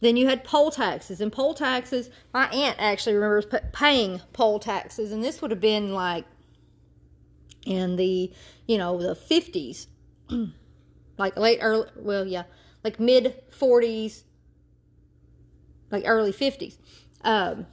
[0.00, 5.10] Then you had poll taxes, and poll taxes, my aunt actually remembers paying poll taxes,
[5.10, 6.26] and this would have been like
[7.64, 8.30] in the,
[8.66, 9.86] you know, the 50s,
[11.18, 12.44] like late, early, well, yeah,
[12.84, 14.24] like mid 40s,
[15.90, 16.78] like early 50s.
[17.22, 17.66] Um,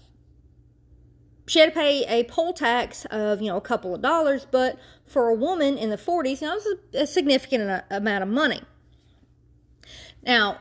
[1.47, 4.79] she had to pay a poll tax of, you know, a couple of dollars, but
[5.05, 8.61] for a woman in the 40s, you know, it was a, significant amount of money.
[10.25, 10.59] Now,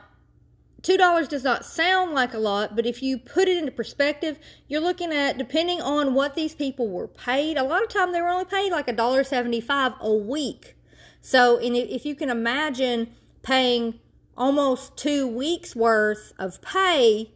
[0.81, 4.37] $2 does not sound like a lot, but if you put it into perspective,
[4.67, 8.21] you're looking at, depending on what these people were paid, a lot of time they
[8.21, 10.75] were only paid like $1.75 a week.
[11.21, 13.11] So, and if you can imagine
[13.41, 14.01] paying
[14.35, 17.31] almost two weeks worth of pay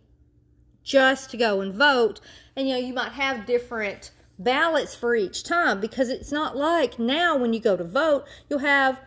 [0.88, 2.19] just to go and vote.
[2.56, 6.97] And you know, you might have different ballots for each time because it's not like
[6.97, 9.00] now when you go to vote, you'll have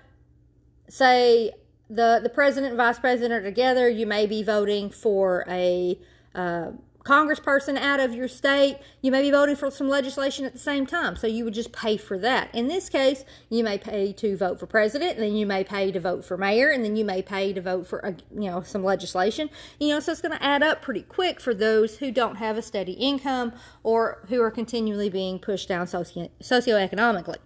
[0.88, 1.52] say
[1.88, 3.88] the the president and vice president are together.
[3.88, 5.98] You may be voting for a
[6.34, 6.72] uh,
[7.04, 10.86] congressperson out of your state, you may be voting for some legislation at the same
[10.86, 11.16] time.
[11.16, 12.54] So you would just pay for that.
[12.54, 15.90] In this case, you may pay to vote for president, and then you may pay
[15.92, 18.62] to vote for mayor, and then you may pay to vote for, uh, you know,
[18.62, 19.48] some legislation.
[19.78, 22.58] You know, so it's going to add up pretty quick for those who don't have
[22.58, 27.38] a steady income or who are continually being pushed down socio- socioeconomically.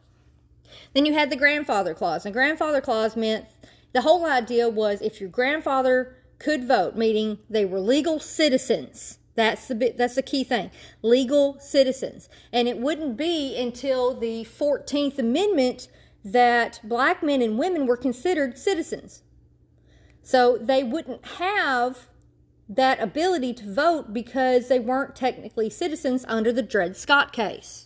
[0.94, 2.24] Then you had the grandfather clause.
[2.24, 3.46] And grandfather clause meant
[3.92, 9.18] the whole idea was if your grandfather could vote, meaning they were legal citizens.
[9.36, 10.70] That's the bit, that's the key thing.
[11.02, 12.28] Legal citizens.
[12.52, 15.88] And it wouldn't be until the 14th Amendment
[16.24, 19.22] that black men and women were considered citizens.
[20.22, 22.08] So they wouldn't have
[22.68, 27.83] that ability to vote because they weren't technically citizens under the Dred Scott case.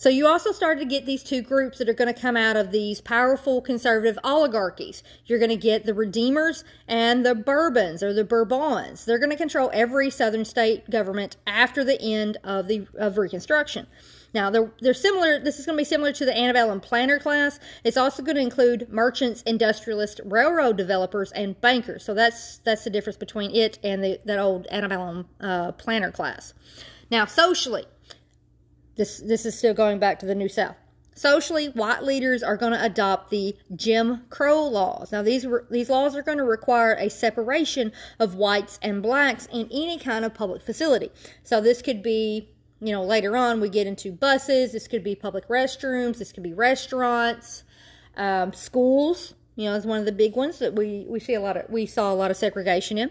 [0.00, 2.56] So you also started to get these two groups that are going to come out
[2.56, 5.02] of these powerful conservative oligarchies.
[5.26, 9.04] You're going to get the Redeemers and the Bourbons or the Bourbons.
[9.04, 13.88] They're going to control every southern state government after the end of the of Reconstruction.
[14.32, 15.38] Now they're they're similar.
[15.38, 17.60] This is going to be similar to the antebellum planter class.
[17.84, 22.04] It's also going to include merchants, industrialists, railroad developers, and bankers.
[22.04, 26.54] So that's that's the difference between it and the that old antebellum uh, planter class.
[27.10, 27.84] Now socially
[29.00, 30.76] this, this is still going back to the New South.
[31.14, 35.10] Socially, white leaders are going to adopt the Jim Crow laws.
[35.10, 39.68] Now, these these laws are going to require a separation of whites and blacks in
[39.72, 41.10] any kind of public facility.
[41.42, 44.72] So this could be, you know, later on we get into buses.
[44.72, 46.18] This could be public restrooms.
[46.18, 47.64] This could be restaurants,
[48.16, 51.40] um, schools you know, is one of the big ones that we, we see a
[51.40, 53.10] lot of we saw a lot of segregation in.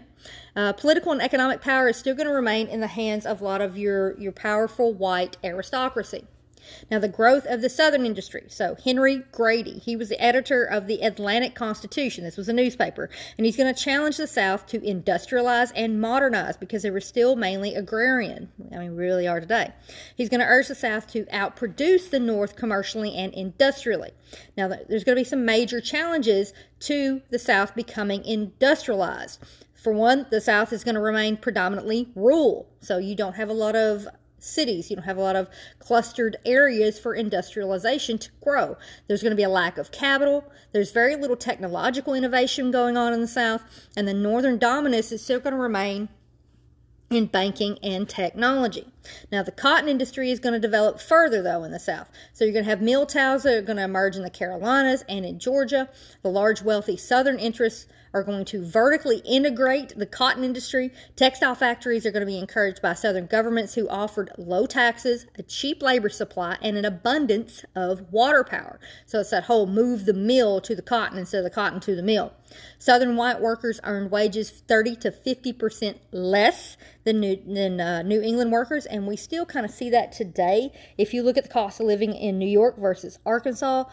[0.56, 3.44] Uh, political and economic power is still going to remain in the hands of a
[3.44, 6.24] lot of your your powerful white aristocracy.
[6.90, 8.44] Now, the growth of the Southern industry.
[8.48, 12.24] So, Henry Grady, he was the editor of the Atlanta Constitution.
[12.24, 13.10] This was a newspaper.
[13.36, 17.36] And he's going to challenge the South to industrialize and modernize because they were still
[17.36, 18.50] mainly agrarian.
[18.72, 19.72] I mean, really are today.
[20.16, 24.10] He's going to urge the South to outproduce the North commercially and industrially.
[24.56, 29.42] Now, there's going to be some major challenges to the South becoming industrialized.
[29.74, 32.68] For one, the South is going to remain predominantly rural.
[32.80, 34.06] So you don't have a lot of
[34.42, 34.90] cities.
[34.90, 35.48] You don't have a lot of
[35.78, 38.76] clustered areas for industrialization to grow.
[39.06, 40.50] There's going to be a lack of capital.
[40.72, 43.62] There's very little technological innovation going on in the South.
[43.96, 46.08] And the Northern dominance is still going to remain
[47.10, 48.86] in banking and technology.
[49.32, 52.08] Now, the cotton industry is going to develop further, though, in the South.
[52.32, 55.02] So, you're going to have mill towns that are going to emerge in the Carolinas
[55.08, 55.88] and in Georgia.
[56.22, 60.90] The large, wealthy Southern interests are going to vertically integrate the cotton industry.
[61.16, 65.42] Textile factories are going to be encouraged by Southern governments who offered low taxes, a
[65.42, 68.80] cheap labor supply, and an abundance of water power.
[69.06, 71.94] So it's that whole move the mill to the cotton instead of the cotton to
[71.94, 72.32] the mill.
[72.78, 78.20] Southern white workers earned wages 30 to 50 percent less than New, than uh, New
[78.20, 80.72] England workers, and we still kind of see that today.
[80.98, 83.84] If you look at the cost of living in New York versus Arkansas,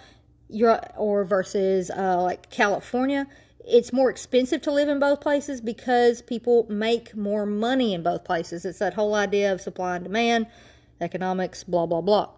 [0.95, 3.27] or versus uh, like California,
[3.67, 8.23] it's more expensive to live in both places because people make more money in both
[8.23, 8.63] places.
[8.65, 10.47] It's that whole idea of supply and demand,
[11.01, 12.29] economics, blah, blah, blah.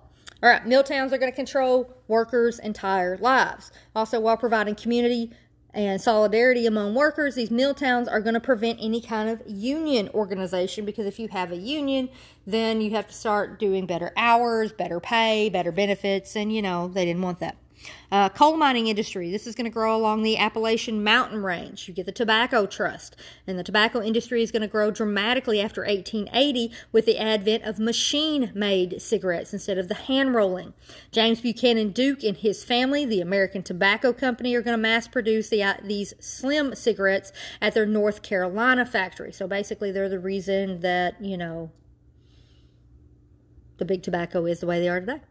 [0.41, 3.71] All right, mill towns are going to control workers' entire lives.
[3.95, 5.31] Also, while providing community
[5.71, 10.09] and solidarity among workers, these mill towns are going to prevent any kind of union
[10.13, 12.09] organization because if you have a union,
[12.47, 16.87] then you have to start doing better hours, better pay, better benefits, and you know,
[16.87, 17.55] they didn't want that.
[18.11, 19.29] Uh, coal mining industry.
[19.29, 21.87] This is going to grow along the Appalachian Mountain Range.
[21.87, 23.15] You get the tobacco trust.
[23.45, 27.77] And the tobacco industry is going to grow dramatically after 1880 with the advent of
[27.77, 30.73] machine made cigarettes instead of the hand rolling.
[31.11, 35.49] James Buchanan Duke and his family, the American Tobacco Company, are going to mass produce
[35.49, 39.31] the, uh, these slim cigarettes at their North Carolina factory.
[39.31, 41.71] So basically, they're the reason that, you know,
[43.77, 45.21] the big tobacco is the way they are today.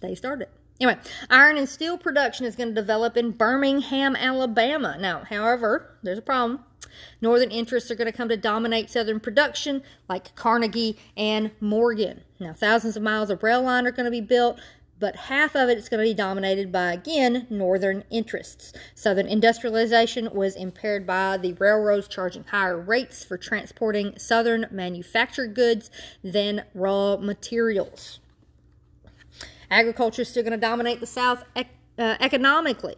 [0.00, 0.48] They started.
[0.80, 4.96] Anyway, iron and steel production is going to develop in Birmingham, Alabama.
[4.98, 6.60] Now, however, there's a problem.
[7.20, 12.22] Northern interests are going to come to dominate Southern production, like Carnegie and Morgan.
[12.38, 14.60] Now, thousands of miles of rail line are going to be built,
[15.00, 18.72] but half of it is going to be dominated by, again, Northern interests.
[18.94, 25.90] Southern industrialization was impaired by the railroads charging higher rates for transporting Southern manufactured goods
[26.22, 28.20] than raw materials.
[29.70, 31.62] Agriculture is still going to dominate the South uh,
[31.98, 32.96] economically.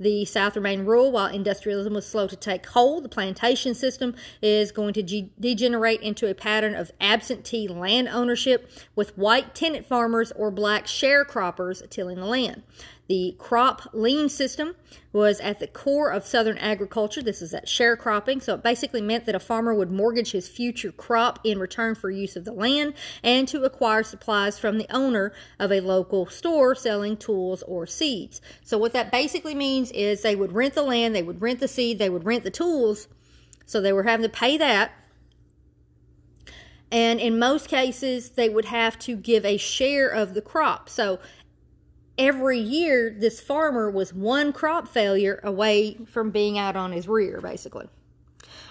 [0.00, 3.04] The South remained rural while industrialism was slow to take hold.
[3.04, 8.68] The plantation system is going to ge- degenerate into a pattern of absentee land ownership
[8.96, 12.62] with white tenant farmers or black sharecroppers tilling the land.
[13.08, 14.74] The crop lien system
[15.12, 17.20] was at the core of Southern agriculture.
[17.20, 18.40] This is that sharecropping.
[18.40, 22.10] So it basically meant that a farmer would mortgage his future crop in return for
[22.10, 26.74] use of the land and to acquire supplies from the owner of a local store
[26.74, 28.40] selling tools or seeds.
[28.62, 31.68] So what that basically means is they would rent the land, they would rent the
[31.68, 33.08] seed, they would rent the tools.
[33.66, 34.92] So they were having to pay that
[36.92, 41.18] and in most cases they would have to give a share of the crop so
[42.18, 47.40] every year this farmer was one crop failure away from being out on his rear
[47.40, 47.88] basically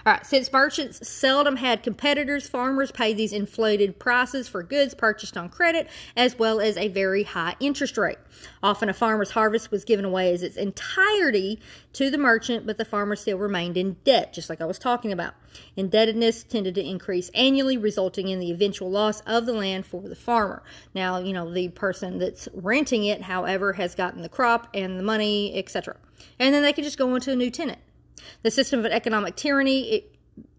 [0.06, 5.38] all right, since merchants seldom had competitors, farmers paid these inflated prices for goods purchased
[5.38, 5.88] on credit,
[6.18, 8.18] as well as a very high interest rate.
[8.64, 11.60] Often a farmer's harvest was given away as its entirety
[11.94, 15.12] to the merchant, but the farmer still remained in debt, just like I was talking
[15.12, 15.36] about.
[15.76, 20.16] Indebtedness tended to increase annually, resulting in the eventual loss of the land for the
[20.16, 20.64] farmer.
[20.96, 25.04] Now, you know, the person that's renting it, however, has gotten the crop and the
[25.04, 25.98] money, etc.
[26.40, 27.80] And then they can just go on to a new tenant.
[28.44, 30.16] The system of economic tyranny, it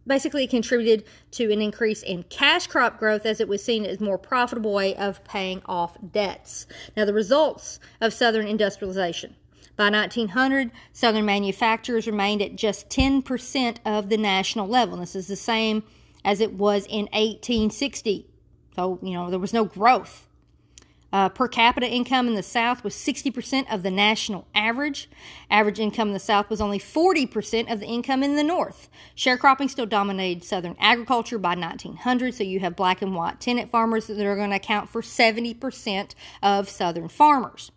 [0.06, 4.04] basically contributed to an increase in cash crop growth as it was seen as a
[4.04, 6.66] more profitable way of paying off debts.
[6.96, 9.36] Now, the results of Southern industrialization.
[9.76, 14.98] By 1900, Southern manufacturers remained at just 10% of the national level.
[14.98, 15.82] This is the same
[16.24, 18.26] as it was in 1860.
[18.76, 20.28] So, you know, there was no growth.
[21.12, 25.10] Uh, per capita income in the South was 60% of the national average.
[25.50, 28.88] Average income in the South was only 40% of the income in the North.
[29.14, 34.06] Sharecropping still dominated Southern agriculture by 1900, so you have black and white tenant farmers
[34.06, 37.70] that are going to account for 70% of Southern farmers.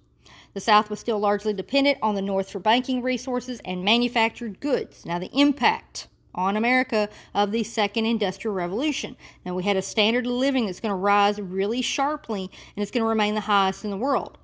[0.54, 5.06] The South was still largely dependent on the North for banking resources and manufactured goods.
[5.06, 9.16] Now, the impact on America of the second industrial revolution.
[9.46, 12.92] Now, we had a standard of living that's going to rise really sharply and it's
[12.92, 14.38] going to remain the highest in the world.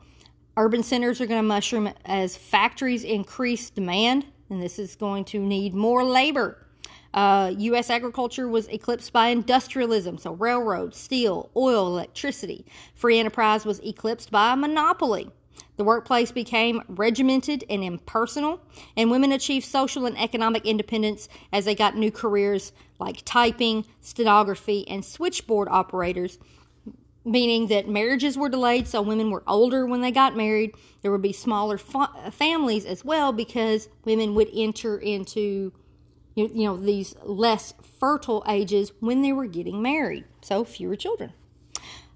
[0.57, 5.39] Urban centers are going to mushroom as factories increase demand, and this is going to
[5.39, 6.57] need more labor.
[7.13, 7.89] Uh, U.S.
[7.89, 12.65] agriculture was eclipsed by industrialism, so railroads, steel, oil, electricity.
[12.95, 15.29] Free enterprise was eclipsed by monopoly.
[15.77, 18.61] The workplace became regimented and impersonal,
[18.95, 24.87] and women achieved social and economic independence as they got new careers like typing, stenography,
[24.87, 26.37] and switchboard operators,
[27.23, 30.75] meaning that marriages were delayed so women were older when they got married.
[31.01, 35.73] There would be smaller fa- families as well because women would enter into
[36.35, 41.33] you know these less fertile ages when they were getting married, so fewer children.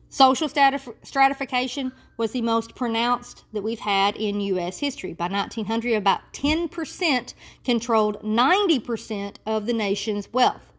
[0.10, 4.80] Social stratification was the most pronounced that we've had in U.S.
[4.80, 5.14] history.
[5.14, 7.34] By 1900, about 10%
[7.64, 10.72] controlled 90% of the nation's wealth.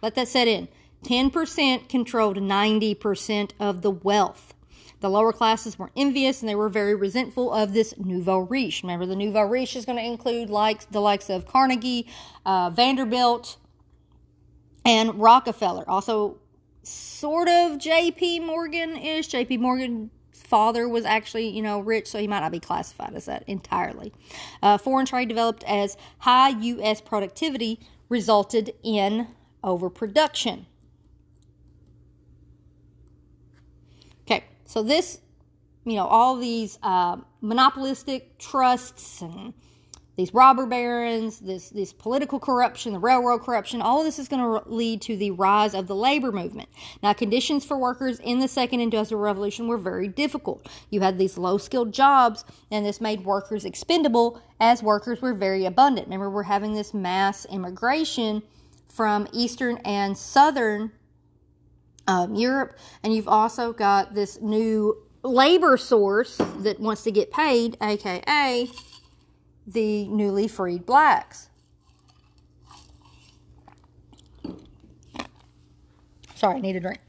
[0.00, 0.68] Let that set in.
[1.04, 4.54] 10% controlled 90% of the wealth.
[5.00, 8.82] The lower classes were envious and they were very resentful of this nouveau riche.
[8.82, 12.06] Remember, the nouveau riche is going to include likes, the likes of Carnegie,
[12.44, 13.58] uh, Vanderbilt,
[14.84, 15.88] and Rockefeller.
[15.88, 16.38] Also,
[16.82, 19.28] sort of JP Morgan ish.
[19.28, 23.26] JP Morgan's father was actually, you know, rich, so he might not be classified as
[23.26, 24.12] that entirely.
[24.62, 27.00] Uh, foreign trade developed as high U.S.
[27.00, 29.28] productivity resulted in
[29.62, 30.66] overproduction.
[34.22, 35.20] Okay, so this,
[35.84, 39.52] you know, all these uh, monopolistic trusts and
[40.18, 44.42] these robber barons, this this political corruption, the railroad corruption, all of this is going
[44.42, 46.68] to lead to the rise of the labor movement.
[47.04, 50.68] Now, conditions for workers in the second industrial revolution were very difficult.
[50.90, 56.08] You had these low-skilled jobs, and this made workers expendable as workers were very abundant.
[56.08, 58.42] Remember, we're having this mass immigration
[58.88, 60.90] from Eastern and Southern
[62.08, 67.76] um, Europe, and you've also got this new labor source that wants to get paid,
[67.80, 68.68] aka
[69.68, 71.50] the newly freed blacks.
[76.34, 77.00] Sorry, I need a drink.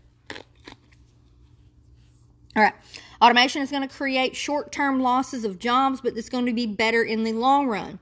[2.55, 2.74] All right.
[3.22, 6.66] Automation is going to create short term losses of jobs, but it's going to be
[6.66, 7.99] better in the long run.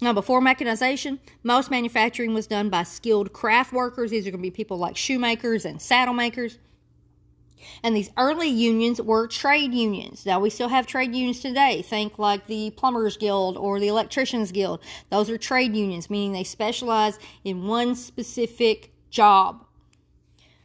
[0.00, 4.10] Now, before mechanization, most manufacturing was done by skilled craft workers.
[4.10, 6.58] These are going to be people like shoemakers and saddle makers.
[7.82, 10.24] And these early unions were trade unions.
[10.24, 11.82] Now, we still have trade unions today.
[11.82, 14.80] Think like the Plumbers Guild or the Electricians Guild.
[15.10, 19.65] Those are trade unions, meaning they specialize in one specific job.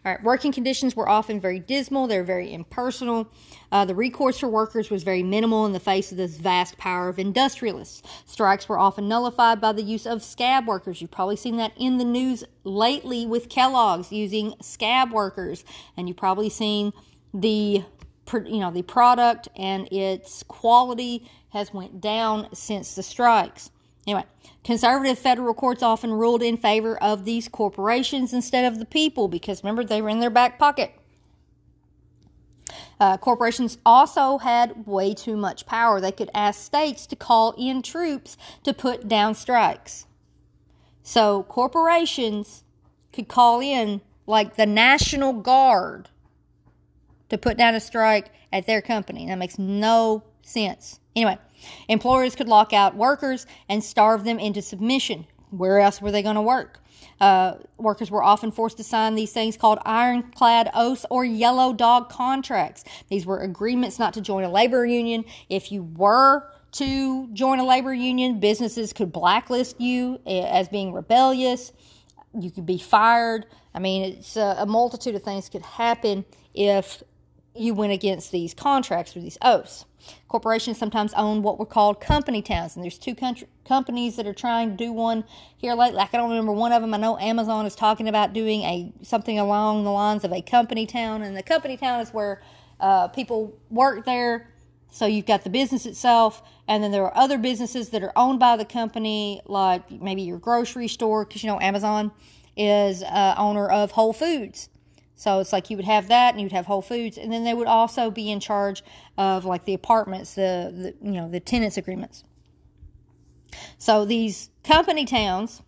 [0.04, 3.28] All right, working conditions were often very dismal, they're very impersonal.
[3.72, 7.08] Uh, the recourse for workers was very minimal in the face of this vast power
[7.08, 8.02] of industrialists.
[8.26, 11.02] Strikes were often nullified by the use of scab workers.
[11.02, 15.64] You've probably seen that in the news lately with Kellogg's using scab workers,
[15.96, 16.94] and you've probably seen
[17.32, 17.84] the
[18.46, 23.70] you know the product and its quality has went down since the strikes.
[24.08, 24.26] Anyway,
[24.64, 29.64] conservative federal courts often ruled in favor of these corporations instead of the people because
[29.64, 30.94] remember they were in their back pocket.
[33.00, 36.00] Uh, corporations also had way too much power.
[36.00, 40.06] They could ask states to call in troops to put down strikes.
[41.04, 42.64] So corporations
[43.12, 46.10] could call in like the National Guard
[47.30, 49.26] to put down a strike at their company.
[49.28, 51.00] That makes no sense.
[51.16, 51.38] Anyway,
[51.88, 55.26] employers could lock out workers and starve them into submission.
[55.50, 56.82] Where else were they going to work?
[57.20, 62.10] Uh, workers were often forced to sign these things called ironclad oaths or yellow dog
[62.10, 62.84] contracts.
[63.10, 65.26] These were agreements not to join a labor union.
[65.48, 70.94] If you were to join a labor union, businesses could blacklist you eh, as being
[70.94, 71.74] rebellious.
[72.40, 73.46] You could be fired.
[73.74, 77.04] I mean, it's a, a multitude of things could happen if
[77.56, 79.86] you went against these contracts or these oaths.
[80.28, 84.34] Corporations sometimes own what were called company towns, and there's two country, companies that are
[84.34, 85.24] trying to do one
[85.58, 85.98] here lately.
[85.98, 86.94] Like I don't remember one of them.
[86.94, 90.88] I know Amazon is talking about doing a something along the lines of a company
[90.88, 92.42] town, and the company town is where
[92.80, 94.48] uh, people work there.
[94.90, 98.40] So you've got the business itself, and then there are other businesses that are owned
[98.40, 102.12] by the company, like maybe your grocery store, because you know Amazon
[102.58, 104.70] is uh, owner of Whole Foods.
[105.22, 107.44] So it's like you would have that, and you would have Whole Foods, and then
[107.44, 108.84] they would also be in charge
[109.20, 112.24] of like the apartments, the, the you know the tenants agreements.
[113.78, 115.62] So these company towns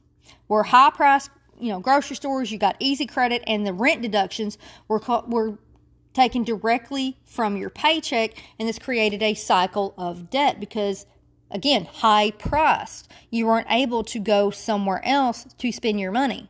[0.47, 1.29] were high price,
[1.59, 2.51] you know, grocery stores.
[2.51, 5.59] You got easy credit, and the rent deductions were were
[6.15, 11.05] taken directly from your paycheck, and this created a cycle of debt because
[11.51, 13.07] again, high priced.
[13.29, 16.49] You weren't able to go somewhere else to spend your money.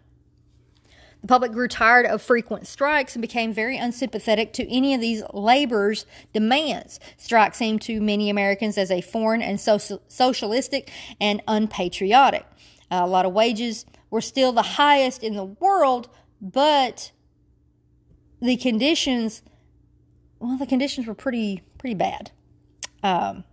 [1.23, 5.23] The public grew tired of frequent strikes and became very unsympathetic to any of these
[5.33, 6.99] labor's demands.
[7.15, 12.45] Strikes seemed to many Americans as a foreign and social, socialistic and unpatriotic.
[12.91, 16.09] Uh, a lot of wages were still the highest in the world,
[16.41, 17.13] but
[18.41, 19.41] the conditions,
[20.39, 22.31] well, the conditions were pretty pretty bad.
[23.01, 23.45] Um,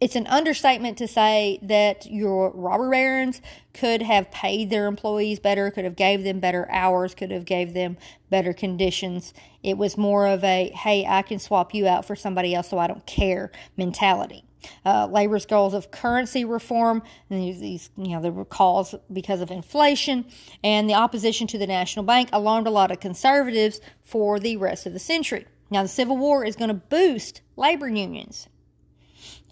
[0.00, 3.40] it's an understatement to say that your robber barons
[3.72, 7.74] could have paid their employees better, could have gave them better hours, could have gave
[7.74, 7.96] them
[8.28, 9.32] better conditions.
[9.62, 12.78] It was more of a hey, I can swap you out for somebody else, so
[12.78, 14.44] I don't care mentality.
[14.84, 20.24] Uh, labor's goals of currency reform, and these, you know, were calls because of inflation,
[20.62, 24.86] and the opposition to the national bank alarmed a lot of conservatives for the rest
[24.86, 25.46] of the century.
[25.70, 28.48] Now, the Civil War is going to boost labor unions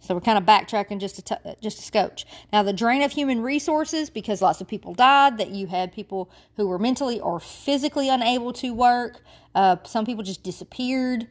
[0.02, 2.26] so we're kind of backtracking just a t- just a scotch.
[2.52, 5.38] Now the drain of human resources because lots of people died.
[5.38, 9.22] That you had people who were mentally or physically unable to work.
[9.54, 11.28] Uh, some people just disappeared.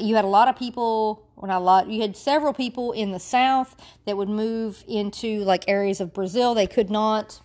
[0.00, 1.88] You had a lot of people, or not a lot.
[1.88, 6.54] You had several people in the South that would move into like areas of Brazil.
[6.54, 7.40] They could not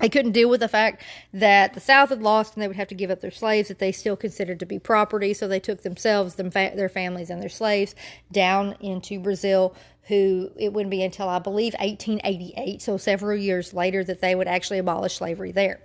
[0.00, 2.88] they couldn't deal with the fact that the South had lost and they would have
[2.88, 5.34] to give up their slaves that they still considered to be property.
[5.34, 7.94] So they took themselves, them, their families, and their slaves
[8.32, 9.74] down into Brazil.
[10.04, 14.48] Who it wouldn't be until I believe 1888, so several years later, that they would
[14.48, 15.82] actually abolish slavery there.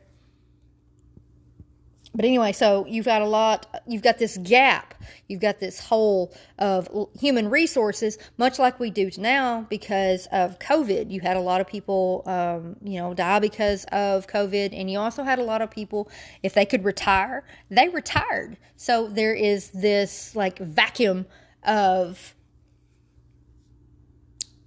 [2.15, 4.93] But anyway, so you've got a lot, you've got this gap,
[5.27, 6.87] you've got this hole of
[7.19, 11.11] human resources, much like we do now because of COVID.
[11.11, 14.97] You had a lot of people, um, you know, die because of COVID, and you
[14.97, 16.09] also had a lot of people,
[16.41, 18.55] if they could retire, they retired.
[18.77, 21.25] So there is this like vacuum
[21.63, 22.33] of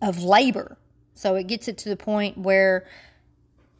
[0.02, 0.76] of labor.
[1.14, 2.86] So it gets it to the point where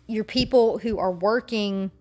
[0.08, 1.92] your people who are working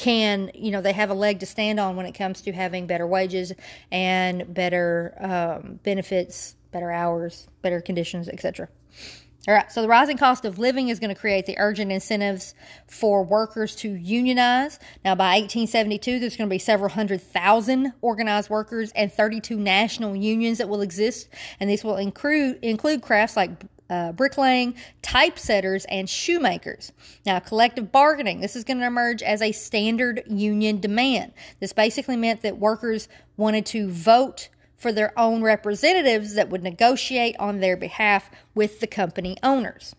[0.00, 2.86] can, you know, they have a leg to stand on when it comes to having
[2.86, 3.52] better wages
[3.92, 8.70] and better um, benefits, better hours, better conditions, etc.
[9.46, 12.54] All right, so the rising cost of living is going to create the urgent incentives
[12.86, 14.78] for workers to unionize.
[15.04, 20.16] Now, by 1872, there's going to be several hundred thousand organized workers and 32 national
[20.16, 21.28] unions that will exist,
[21.58, 23.50] and these will include include crafts like
[23.90, 26.92] uh, bricklaying, typesetters, and shoemakers.
[27.26, 31.32] Now, collective bargaining, this is going to emerge as a standard union demand.
[31.58, 37.36] This basically meant that workers wanted to vote for their own representatives that would negotiate
[37.38, 39.94] on their behalf with the company owners.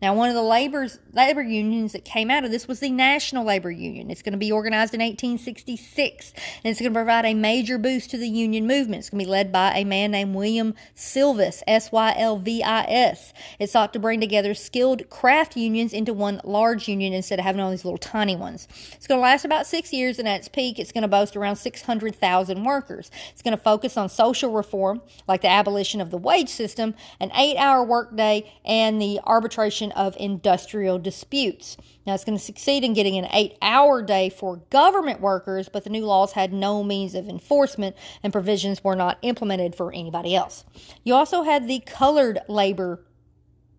[0.00, 3.44] Now, one of the labor's, labor unions that came out of this was the National
[3.44, 4.12] Labor Union.
[4.12, 6.32] It's going to be organized in 1866,
[6.62, 9.00] and it's going to provide a major boost to the union movement.
[9.00, 12.62] It's going to be led by a man named William Sylvis, S Y L V
[12.62, 13.32] I S.
[13.58, 17.60] It sought to bring together skilled craft unions into one large union instead of having
[17.60, 18.68] all these little tiny ones.
[18.92, 21.36] It's going to last about six years, and at its peak, it's going to boast
[21.36, 23.10] around 600,000 workers.
[23.32, 27.32] It's going to focus on social reform, like the abolition of the wage system, an
[27.34, 31.76] eight hour workday, and the arbitration of industrial disputes.
[32.06, 35.84] Now, it's going to succeed in getting an eight hour day for government workers, but
[35.84, 40.34] the new laws had no means of enforcement and provisions were not implemented for anybody
[40.34, 40.64] else.
[41.04, 43.00] You also had the colored labor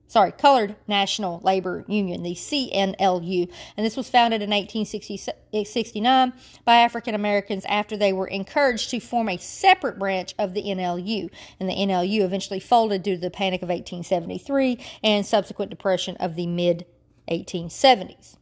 [0.10, 6.34] sorry, Colored National Labor Union, the CNLU, and this was founded in 1869
[6.66, 11.30] by African Americans after they were encouraged to form a separate branch of the NLU.
[11.60, 16.36] And the NLU eventually folded due to the Panic of 1873 and subsequent depression of
[16.36, 16.86] the mid
[17.30, 18.39] 1870s.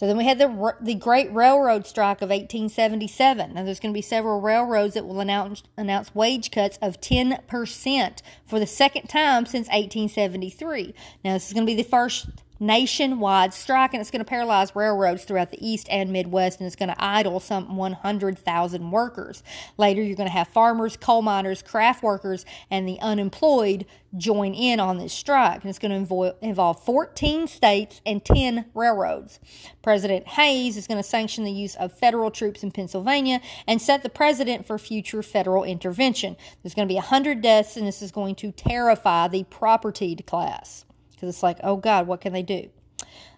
[0.00, 3.52] So then we had the the Great Railroad Strike of 1877.
[3.52, 8.22] Now there's going to be several railroads that will announce announce wage cuts of 10%
[8.46, 10.94] for the second time since 1873.
[11.22, 12.30] Now this is going to be the first
[12.60, 16.76] nationwide strike, and it's going to paralyze railroads throughout the East and Midwest, and it's
[16.76, 19.42] going to idle some 100,000 workers.
[19.78, 23.86] Later, you're going to have farmers, coal miners, craft workers, and the unemployed
[24.16, 29.40] join in on this strike, and it's going to involve 14 states and 10 railroads.
[29.82, 34.02] President Hayes is going to sanction the use of federal troops in Pennsylvania and set
[34.02, 36.36] the precedent for future federal intervention.
[36.62, 40.84] There's going to be 100 deaths, and this is going to terrify the propertied class
[41.20, 42.70] because it's like, oh God, what can they do?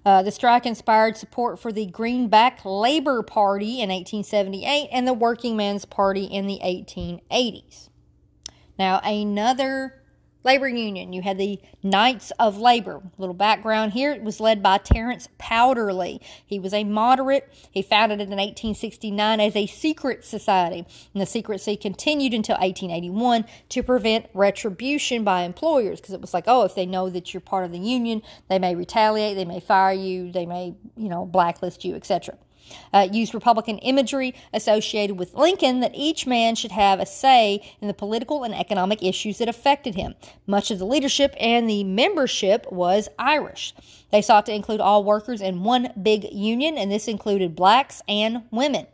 [0.04, 5.56] Uh, the strike inspired support for the Greenback Labor Party in 1878 and the Working
[5.56, 7.88] Men's Party in the 1880s.
[8.78, 10.01] Now, another
[10.44, 11.12] labor union.
[11.12, 13.00] You had the Knights of Labor.
[13.18, 14.12] Little background here.
[14.12, 16.20] It was led by Terence Powderly.
[16.44, 17.52] He was a moderate.
[17.70, 20.86] He founded it in 1869 as a secret society.
[21.14, 26.44] And the secrecy continued until 1881 to prevent retribution by employers because it was like,
[26.46, 29.60] oh, if they know that you're part of the union, they may retaliate, they may
[29.60, 32.36] fire you, they may, you know, blacklist you, etc
[32.92, 37.88] uh, used Republican imagery associated with Lincoln that each man should have a say in
[37.88, 40.14] the political and economic issues that affected him.
[40.46, 43.74] Much of the leadership and the membership was Irish.
[44.10, 48.42] They sought to include all workers in one big union, and this included blacks and
[48.50, 48.86] women.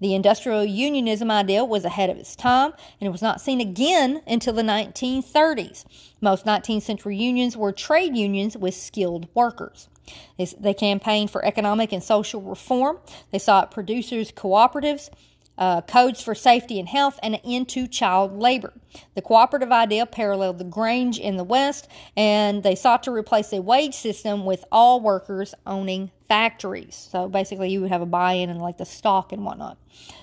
[0.00, 4.22] The industrial unionism idea was ahead of its time, and it was not seen again
[4.26, 5.84] until the 1930s.
[6.22, 9.89] Most 19th century unions were trade unions with skilled workers.
[10.38, 12.98] They, campaigned for economic and social reform.
[13.30, 15.10] They sought producers' cooperatives,
[15.58, 18.72] uh, codes for safety and health, and an end to child labor.
[19.14, 21.86] The cooperative idea paralleled the Grange in the West,
[22.16, 27.08] and they sought to replace a wage system with all workers owning factories.
[27.10, 29.76] So basically, you would have a buy in and like the stock and whatnot.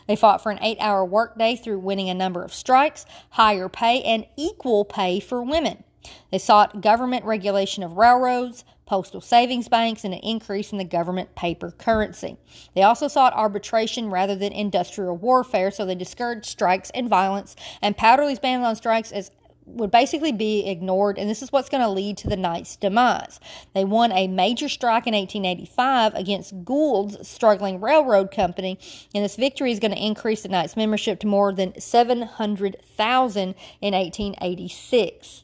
[0.08, 4.02] They fought for an eight hour workday through winning a number of strikes, higher pay,
[4.02, 5.84] and equal pay for women.
[6.32, 11.36] They sought government regulation of railroads, postal savings banks, and an increase in the government
[11.36, 12.38] paper currency.
[12.74, 17.56] They also sought arbitration rather than industrial warfare, so they discouraged strikes and violence.
[17.82, 19.30] And Powderly's ban on strikes is
[19.68, 23.40] would basically be ignored, and this is what's going to lead to the Knights' demise.
[23.74, 28.80] They won a major strike in 1885 against Gould's struggling railroad company,
[29.14, 33.94] and this victory is going to increase the Knights' membership to more than 700,000 in
[33.94, 35.44] 1886.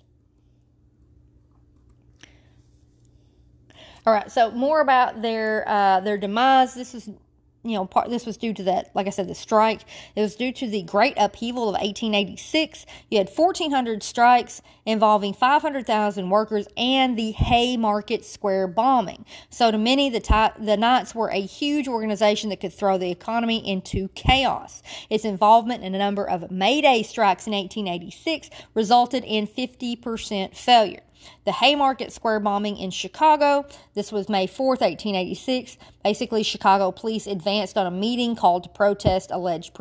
[4.06, 6.74] All right, so more about their uh, their demise.
[6.74, 7.10] This is
[7.64, 9.84] you know, part this was due to that, like I said, the strike.
[10.16, 12.86] It was due to the Great Upheaval of 1886.
[13.10, 19.26] You had 1,400 strikes involving 500,000 workers and the Haymarket Square bombing.
[19.50, 23.66] So, to many, the, the Knights were a huge organization that could throw the economy
[23.66, 24.84] into chaos.
[25.10, 31.02] Its involvement in a number of May Day strikes in 1886 resulted in 50% failure.
[31.46, 33.66] The Haymarket Square bombing in Chicago.
[33.94, 35.78] This was May 4th, 1886.
[36.04, 39.78] Basically, Chicago police advanced on a meeting called to protest alleged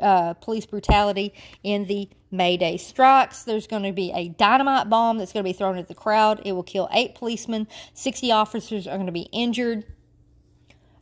[0.00, 1.32] uh, police brutality
[1.62, 3.44] in the May Day strikes.
[3.44, 6.40] There's going to be a dynamite bomb that's going to be thrown at the crowd.
[6.44, 7.68] It will kill eight policemen.
[7.94, 9.84] 60 officers are going to be injured.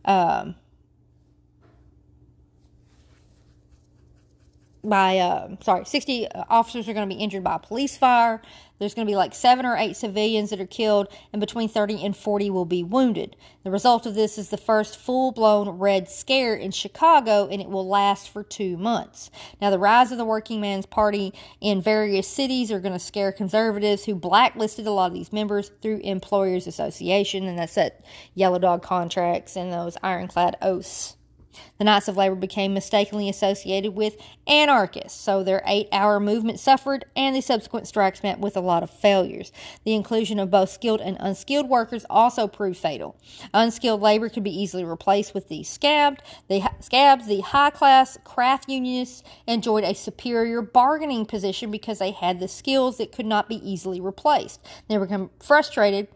[0.05, 0.57] Um,
[4.83, 8.41] by uh, sorry 60 officers are going to be injured by police fire
[8.81, 12.05] there's going to be like seven or eight civilians that are killed, and between 30
[12.05, 13.37] and 40 will be wounded.
[13.63, 17.69] The result of this is the first full blown Red Scare in Chicago, and it
[17.69, 19.31] will last for two months.
[19.61, 23.31] Now, the rise of the Working Man's Party in various cities are going to scare
[23.33, 28.05] conservatives who blacklisted a lot of these members through Employers Association, and that's that
[28.35, 31.17] Yellow Dog contracts and those ironclad oaths.
[31.79, 37.05] The Knights of Labor became mistakenly associated with anarchists, so their eight hour movement suffered,
[37.17, 39.51] and the subsequent strikes met with a lot of failures.
[39.85, 43.17] The inclusion of both skilled and unskilled workers also proved fatal.
[43.55, 46.23] Unskilled labor could be easily replaced with the scabbed.
[46.49, 52.41] The scabs, the high class craft unionists enjoyed a superior bargaining position because they had
[52.41, 54.61] the skills that could not be easily replaced.
[54.89, 56.09] They were frustrated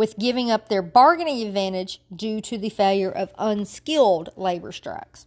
[0.00, 5.26] with giving up their bargaining advantage due to the failure of unskilled labor strikes.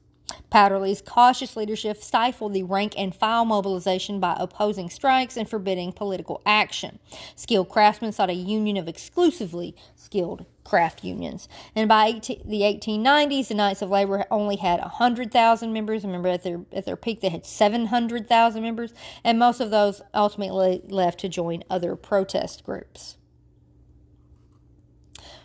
[0.49, 6.41] Powderly's cautious leadership stifled the rank and file mobilization by opposing strikes and forbidding political
[6.43, 6.97] action.
[7.35, 11.47] Skilled craftsmen sought a union of exclusively skilled craft unions.
[11.75, 16.03] And by 18, the 1890s, the Knights of Labor only had 100,000 members.
[16.03, 18.91] Remember, at their, at their peak, they had 700,000 members,
[19.23, 23.17] and most of those ultimately left to join other protest groups.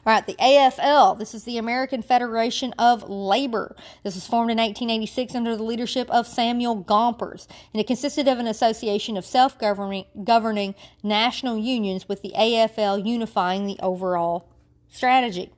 [0.08, 3.76] All right, the AFL, this is the American Federation of Labor.
[4.02, 8.38] This was formed in 1886 under the leadership of Samuel Gompers, and it consisted of
[8.38, 14.48] an association of self governing national unions with the AFL unifying the overall
[14.88, 15.52] strategy.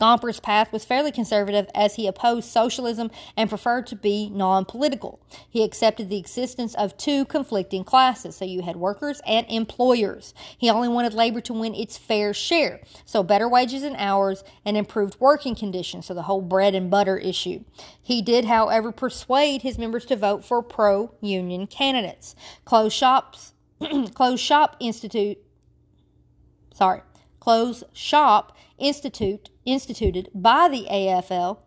[0.00, 5.20] Gomper's path was fairly conservative as he opposed socialism and preferred to be non political.
[5.48, 10.34] He accepted the existence of two conflicting classes, so you had workers and employers.
[10.56, 14.76] He only wanted labor to win its fair share, so better wages and hours and
[14.76, 17.64] improved working conditions, so the whole bread and butter issue.
[18.00, 22.34] He did, however, persuade his members to vote for pro union candidates.
[22.64, 23.54] Closed shops,
[24.14, 25.38] closed shop institute,
[26.74, 27.02] sorry,
[27.40, 31.58] closed shop institute instituted by the AFL.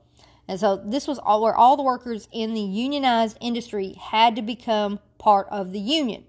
[0.47, 4.41] And so this was all where all the workers in the unionized industry had to
[4.41, 6.26] become part of the union.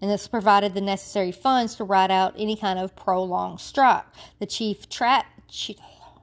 [0.00, 4.04] And this provided the necessary funds to ride out any kind of prolonged strike.
[4.38, 5.26] The chief trap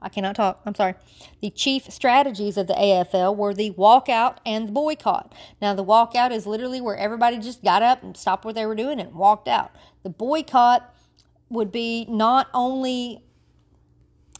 [0.01, 0.61] I cannot talk.
[0.67, 0.93] I'm sorry.
[1.41, 5.33] The chief strategies of the AFL were the walkout and the boycott.
[5.59, 8.75] Now, the walkout is literally where everybody just got up and stopped what they were
[8.75, 9.71] doing and walked out.
[10.03, 10.94] The boycott
[11.49, 13.21] would be not only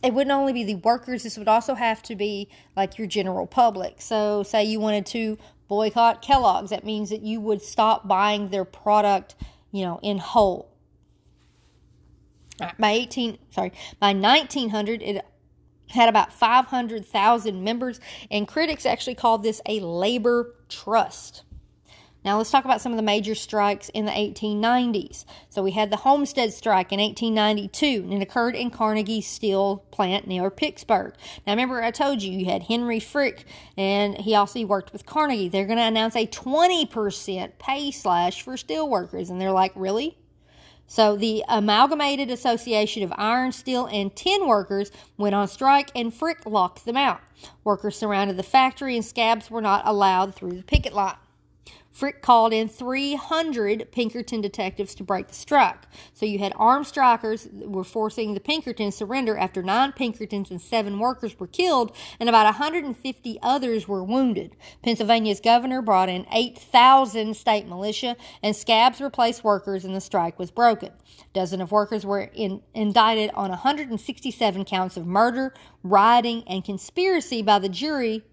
[0.04, 3.48] it wouldn't only be the workers, this would also have to be like your general
[3.48, 4.02] public.
[4.02, 5.38] So, say you wanted to
[5.68, 9.36] boycott Kellogg's, that means that you would stop buying their product,
[9.72, 10.72] you know, in whole.
[12.80, 15.26] By 18, sorry, by 1900, it
[15.90, 18.00] had about 500,000 members,
[18.32, 21.44] and critics actually called this a labor trust.
[22.26, 25.26] Now let's talk about some of the major strikes in the 1890s.
[25.48, 30.26] So we had the Homestead Strike in 1892, and it occurred in Carnegie Steel plant
[30.26, 31.14] near Pittsburgh.
[31.46, 33.46] Now remember I told you you had Henry Frick,
[33.78, 35.50] and he also worked with Carnegie.
[35.50, 40.18] They're going to announce a 20% pay slash for steel workers, and they're like, really?
[40.88, 46.46] So the Amalgamated Association of Iron, Steel, and Tin Workers went on strike and Frick
[46.46, 47.22] locked them out.
[47.64, 51.16] Workers surrounded the factory and scabs were not allowed through the picket line.
[51.96, 55.84] Frick called in 300 Pinkerton detectives to break the strike.
[56.14, 60.52] So you had armed strikers that were forcing the Pinkertons to surrender after nine Pinkertons
[60.52, 64.58] and seven workers were killed, and about 150 others were wounded.
[64.84, 70.52] Pennsylvania's governor brought in 8,000 state militia, and scabs replaced workers, and the strike was
[70.52, 70.90] broken.
[70.90, 77.42] A dozen of workers were in, indicted on 167 counts of murder, rioting, and conspiracy
[77.42, 78.26] by the jury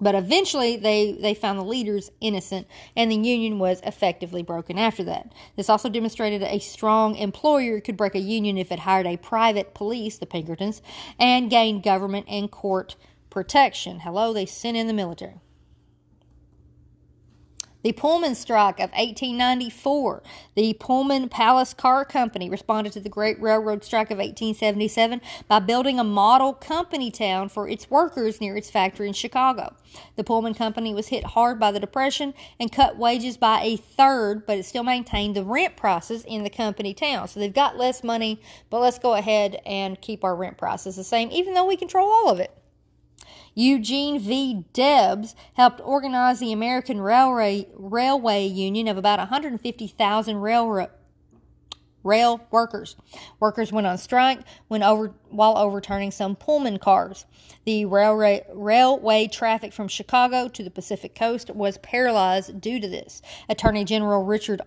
[0.00, 5.02] but eventually, they, they found the leaders innocent, and the union was effectively broken after
[5.04, 5.32] that.
[5.56, 9.74] This also demonstrated a strong employer could break a union if it hired a private
[9.74, 10.82] police, the Pinkertons,
[11.18, 12.96] and gained government and court
[13.30, 14.00] protection.
[14.00, 15.40] Hello, they sent in the military.
[17.84, 20.22] The Pullman strike of 1894.
[20.56, 26.00] The Pullman Palace Car Company responded to the Great Railroad Strike of 1877 by building
[26.00, 29.76] a model company town for its workers near its factory in Chicago.
[30.16, 34.44] The Pullman Company was hit hard by the Depression and cut wages by a third,
[34.44, 37.28] but it still maintained the rent prices in the company town.
[37.28, 41.04] So they've got less money, but let's go ahead and keep our rent prices the
[41.04, 42.50] same, even though we control all of it.
[43.58, 44.64] Eugene V.
[44.72, 50.90] Debs helped organize the American Railway, Railway Union of about 150,000 railroad
[52.04, 52.94] rail workers.
[53.40, 57.26] Workers went on strike when over, while overturning some Pullman cars.
[57.64, 63.22] The railway, railway traffic from Chicago to the Pacific coast was paralyzed due to this.
[63.48, 64.62] Attorney General Richard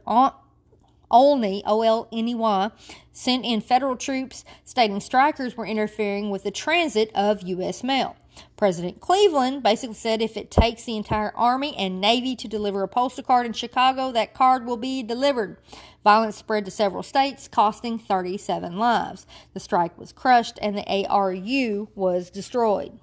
[1.09, 2.71] Olney, O L N E Y,
[3.13, 7.85] sent in federal troops, stating strikers were interfering with the transit of U.S.
[7.85, 8.17] mail.
[8.57, 12.87] President Cleveland basically said if it takes the entire Army and Navy to deliver a
[12.87, 15.57] postal card in Chicago, that card will be delivered.
[16.03, 19.25] Violence spread to several states, costing 37 lives.
[19.53, 22.99] The strike was crushed and the ARU was destroyed.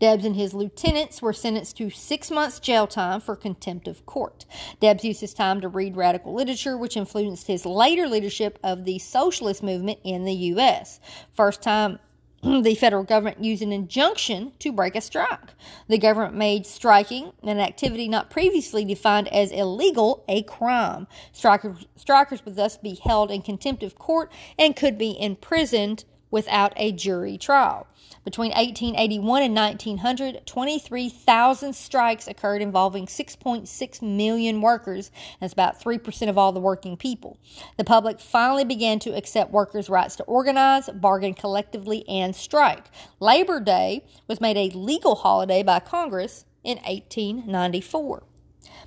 [0.00, 4.44] Debs and his lieutenants were sentenced to six months jail time for contempt of court.
[4.80, 8.98] Debs used his time to read radical literature, which influenced his later leadership of the
[8.98, 11.00] socialist movement in the U.S.
[11.32, 11.98] First time
[12.42, 15.50] the federal government used an injunction to break a strike.
[15.88, 21.06] The government made striking, an activity not previously defined as illegal, a crime.
[21.32, 26.72] Strikers, strikers would thus be held in contempt of court and could be imprisoned without
[26.76, 27.86] a jury trial.
[28.24, 35.10] Between 1881 and 1900, 23,000 strikes occurred involving 6.6 million workers.
[35.40, 37.38] That's about 3% of all the working people.
[37.76, 42.86] The public finally began to accept workers' rights to organize, bargain collectively, and strike.
[43.20, 48.22] Labor Day was made a legal holiday by Congress in 1894.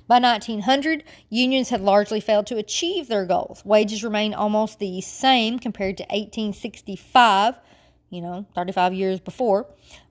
[0.08, 3.64] By 1900, unions had largely failed to achieve their goals.
[3.64, 7.56] Wages remained almost the same compared to 1865
[8.10, 9.66] you know, 35 years before.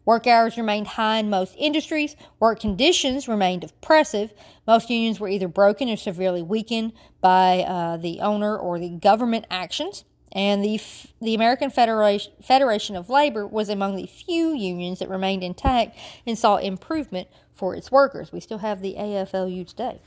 [0.05, 2.15] Work hours remained high in most industries.
[2.39, 4.33] Work conditions remained oppressive.
[4.67, 9.45] Most unions were either broken or severely weakened by uh, the owner or the government
[9.49, 10.03] actions.
[10.31, 10.81] And the,
[11.21, 16.37] the American Federation, Federation of Labor was among the few unions that remained intact and
[16.37, 18.31] saw improvement for its workers.
[18.31, 20.01] We still have the AFLU today.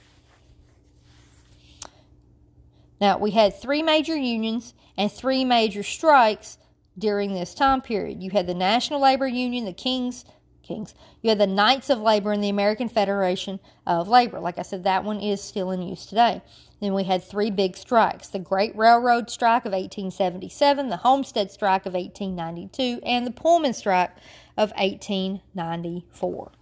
[3.00, 6.58] Now, we had three major unions and three major strikes
[6.98, 8.22] during this time period.
[8.22, 10.24] You had the National Labor Union, the Kings,
[10.62, 10.94] Kings.
[11.22, 14.38] You had the Knights of Labor and the American Federation of Labor.
[14.38, 16.42] Like I said, that one is still in use today.
[16.80, 21.86] Then we had three big strikes the Great Railroad Strike of 1877, the Homestead Strike
[21.86, 24.10] of 1892, and the Pullman Strike
[24.56, 26.52] of 1894.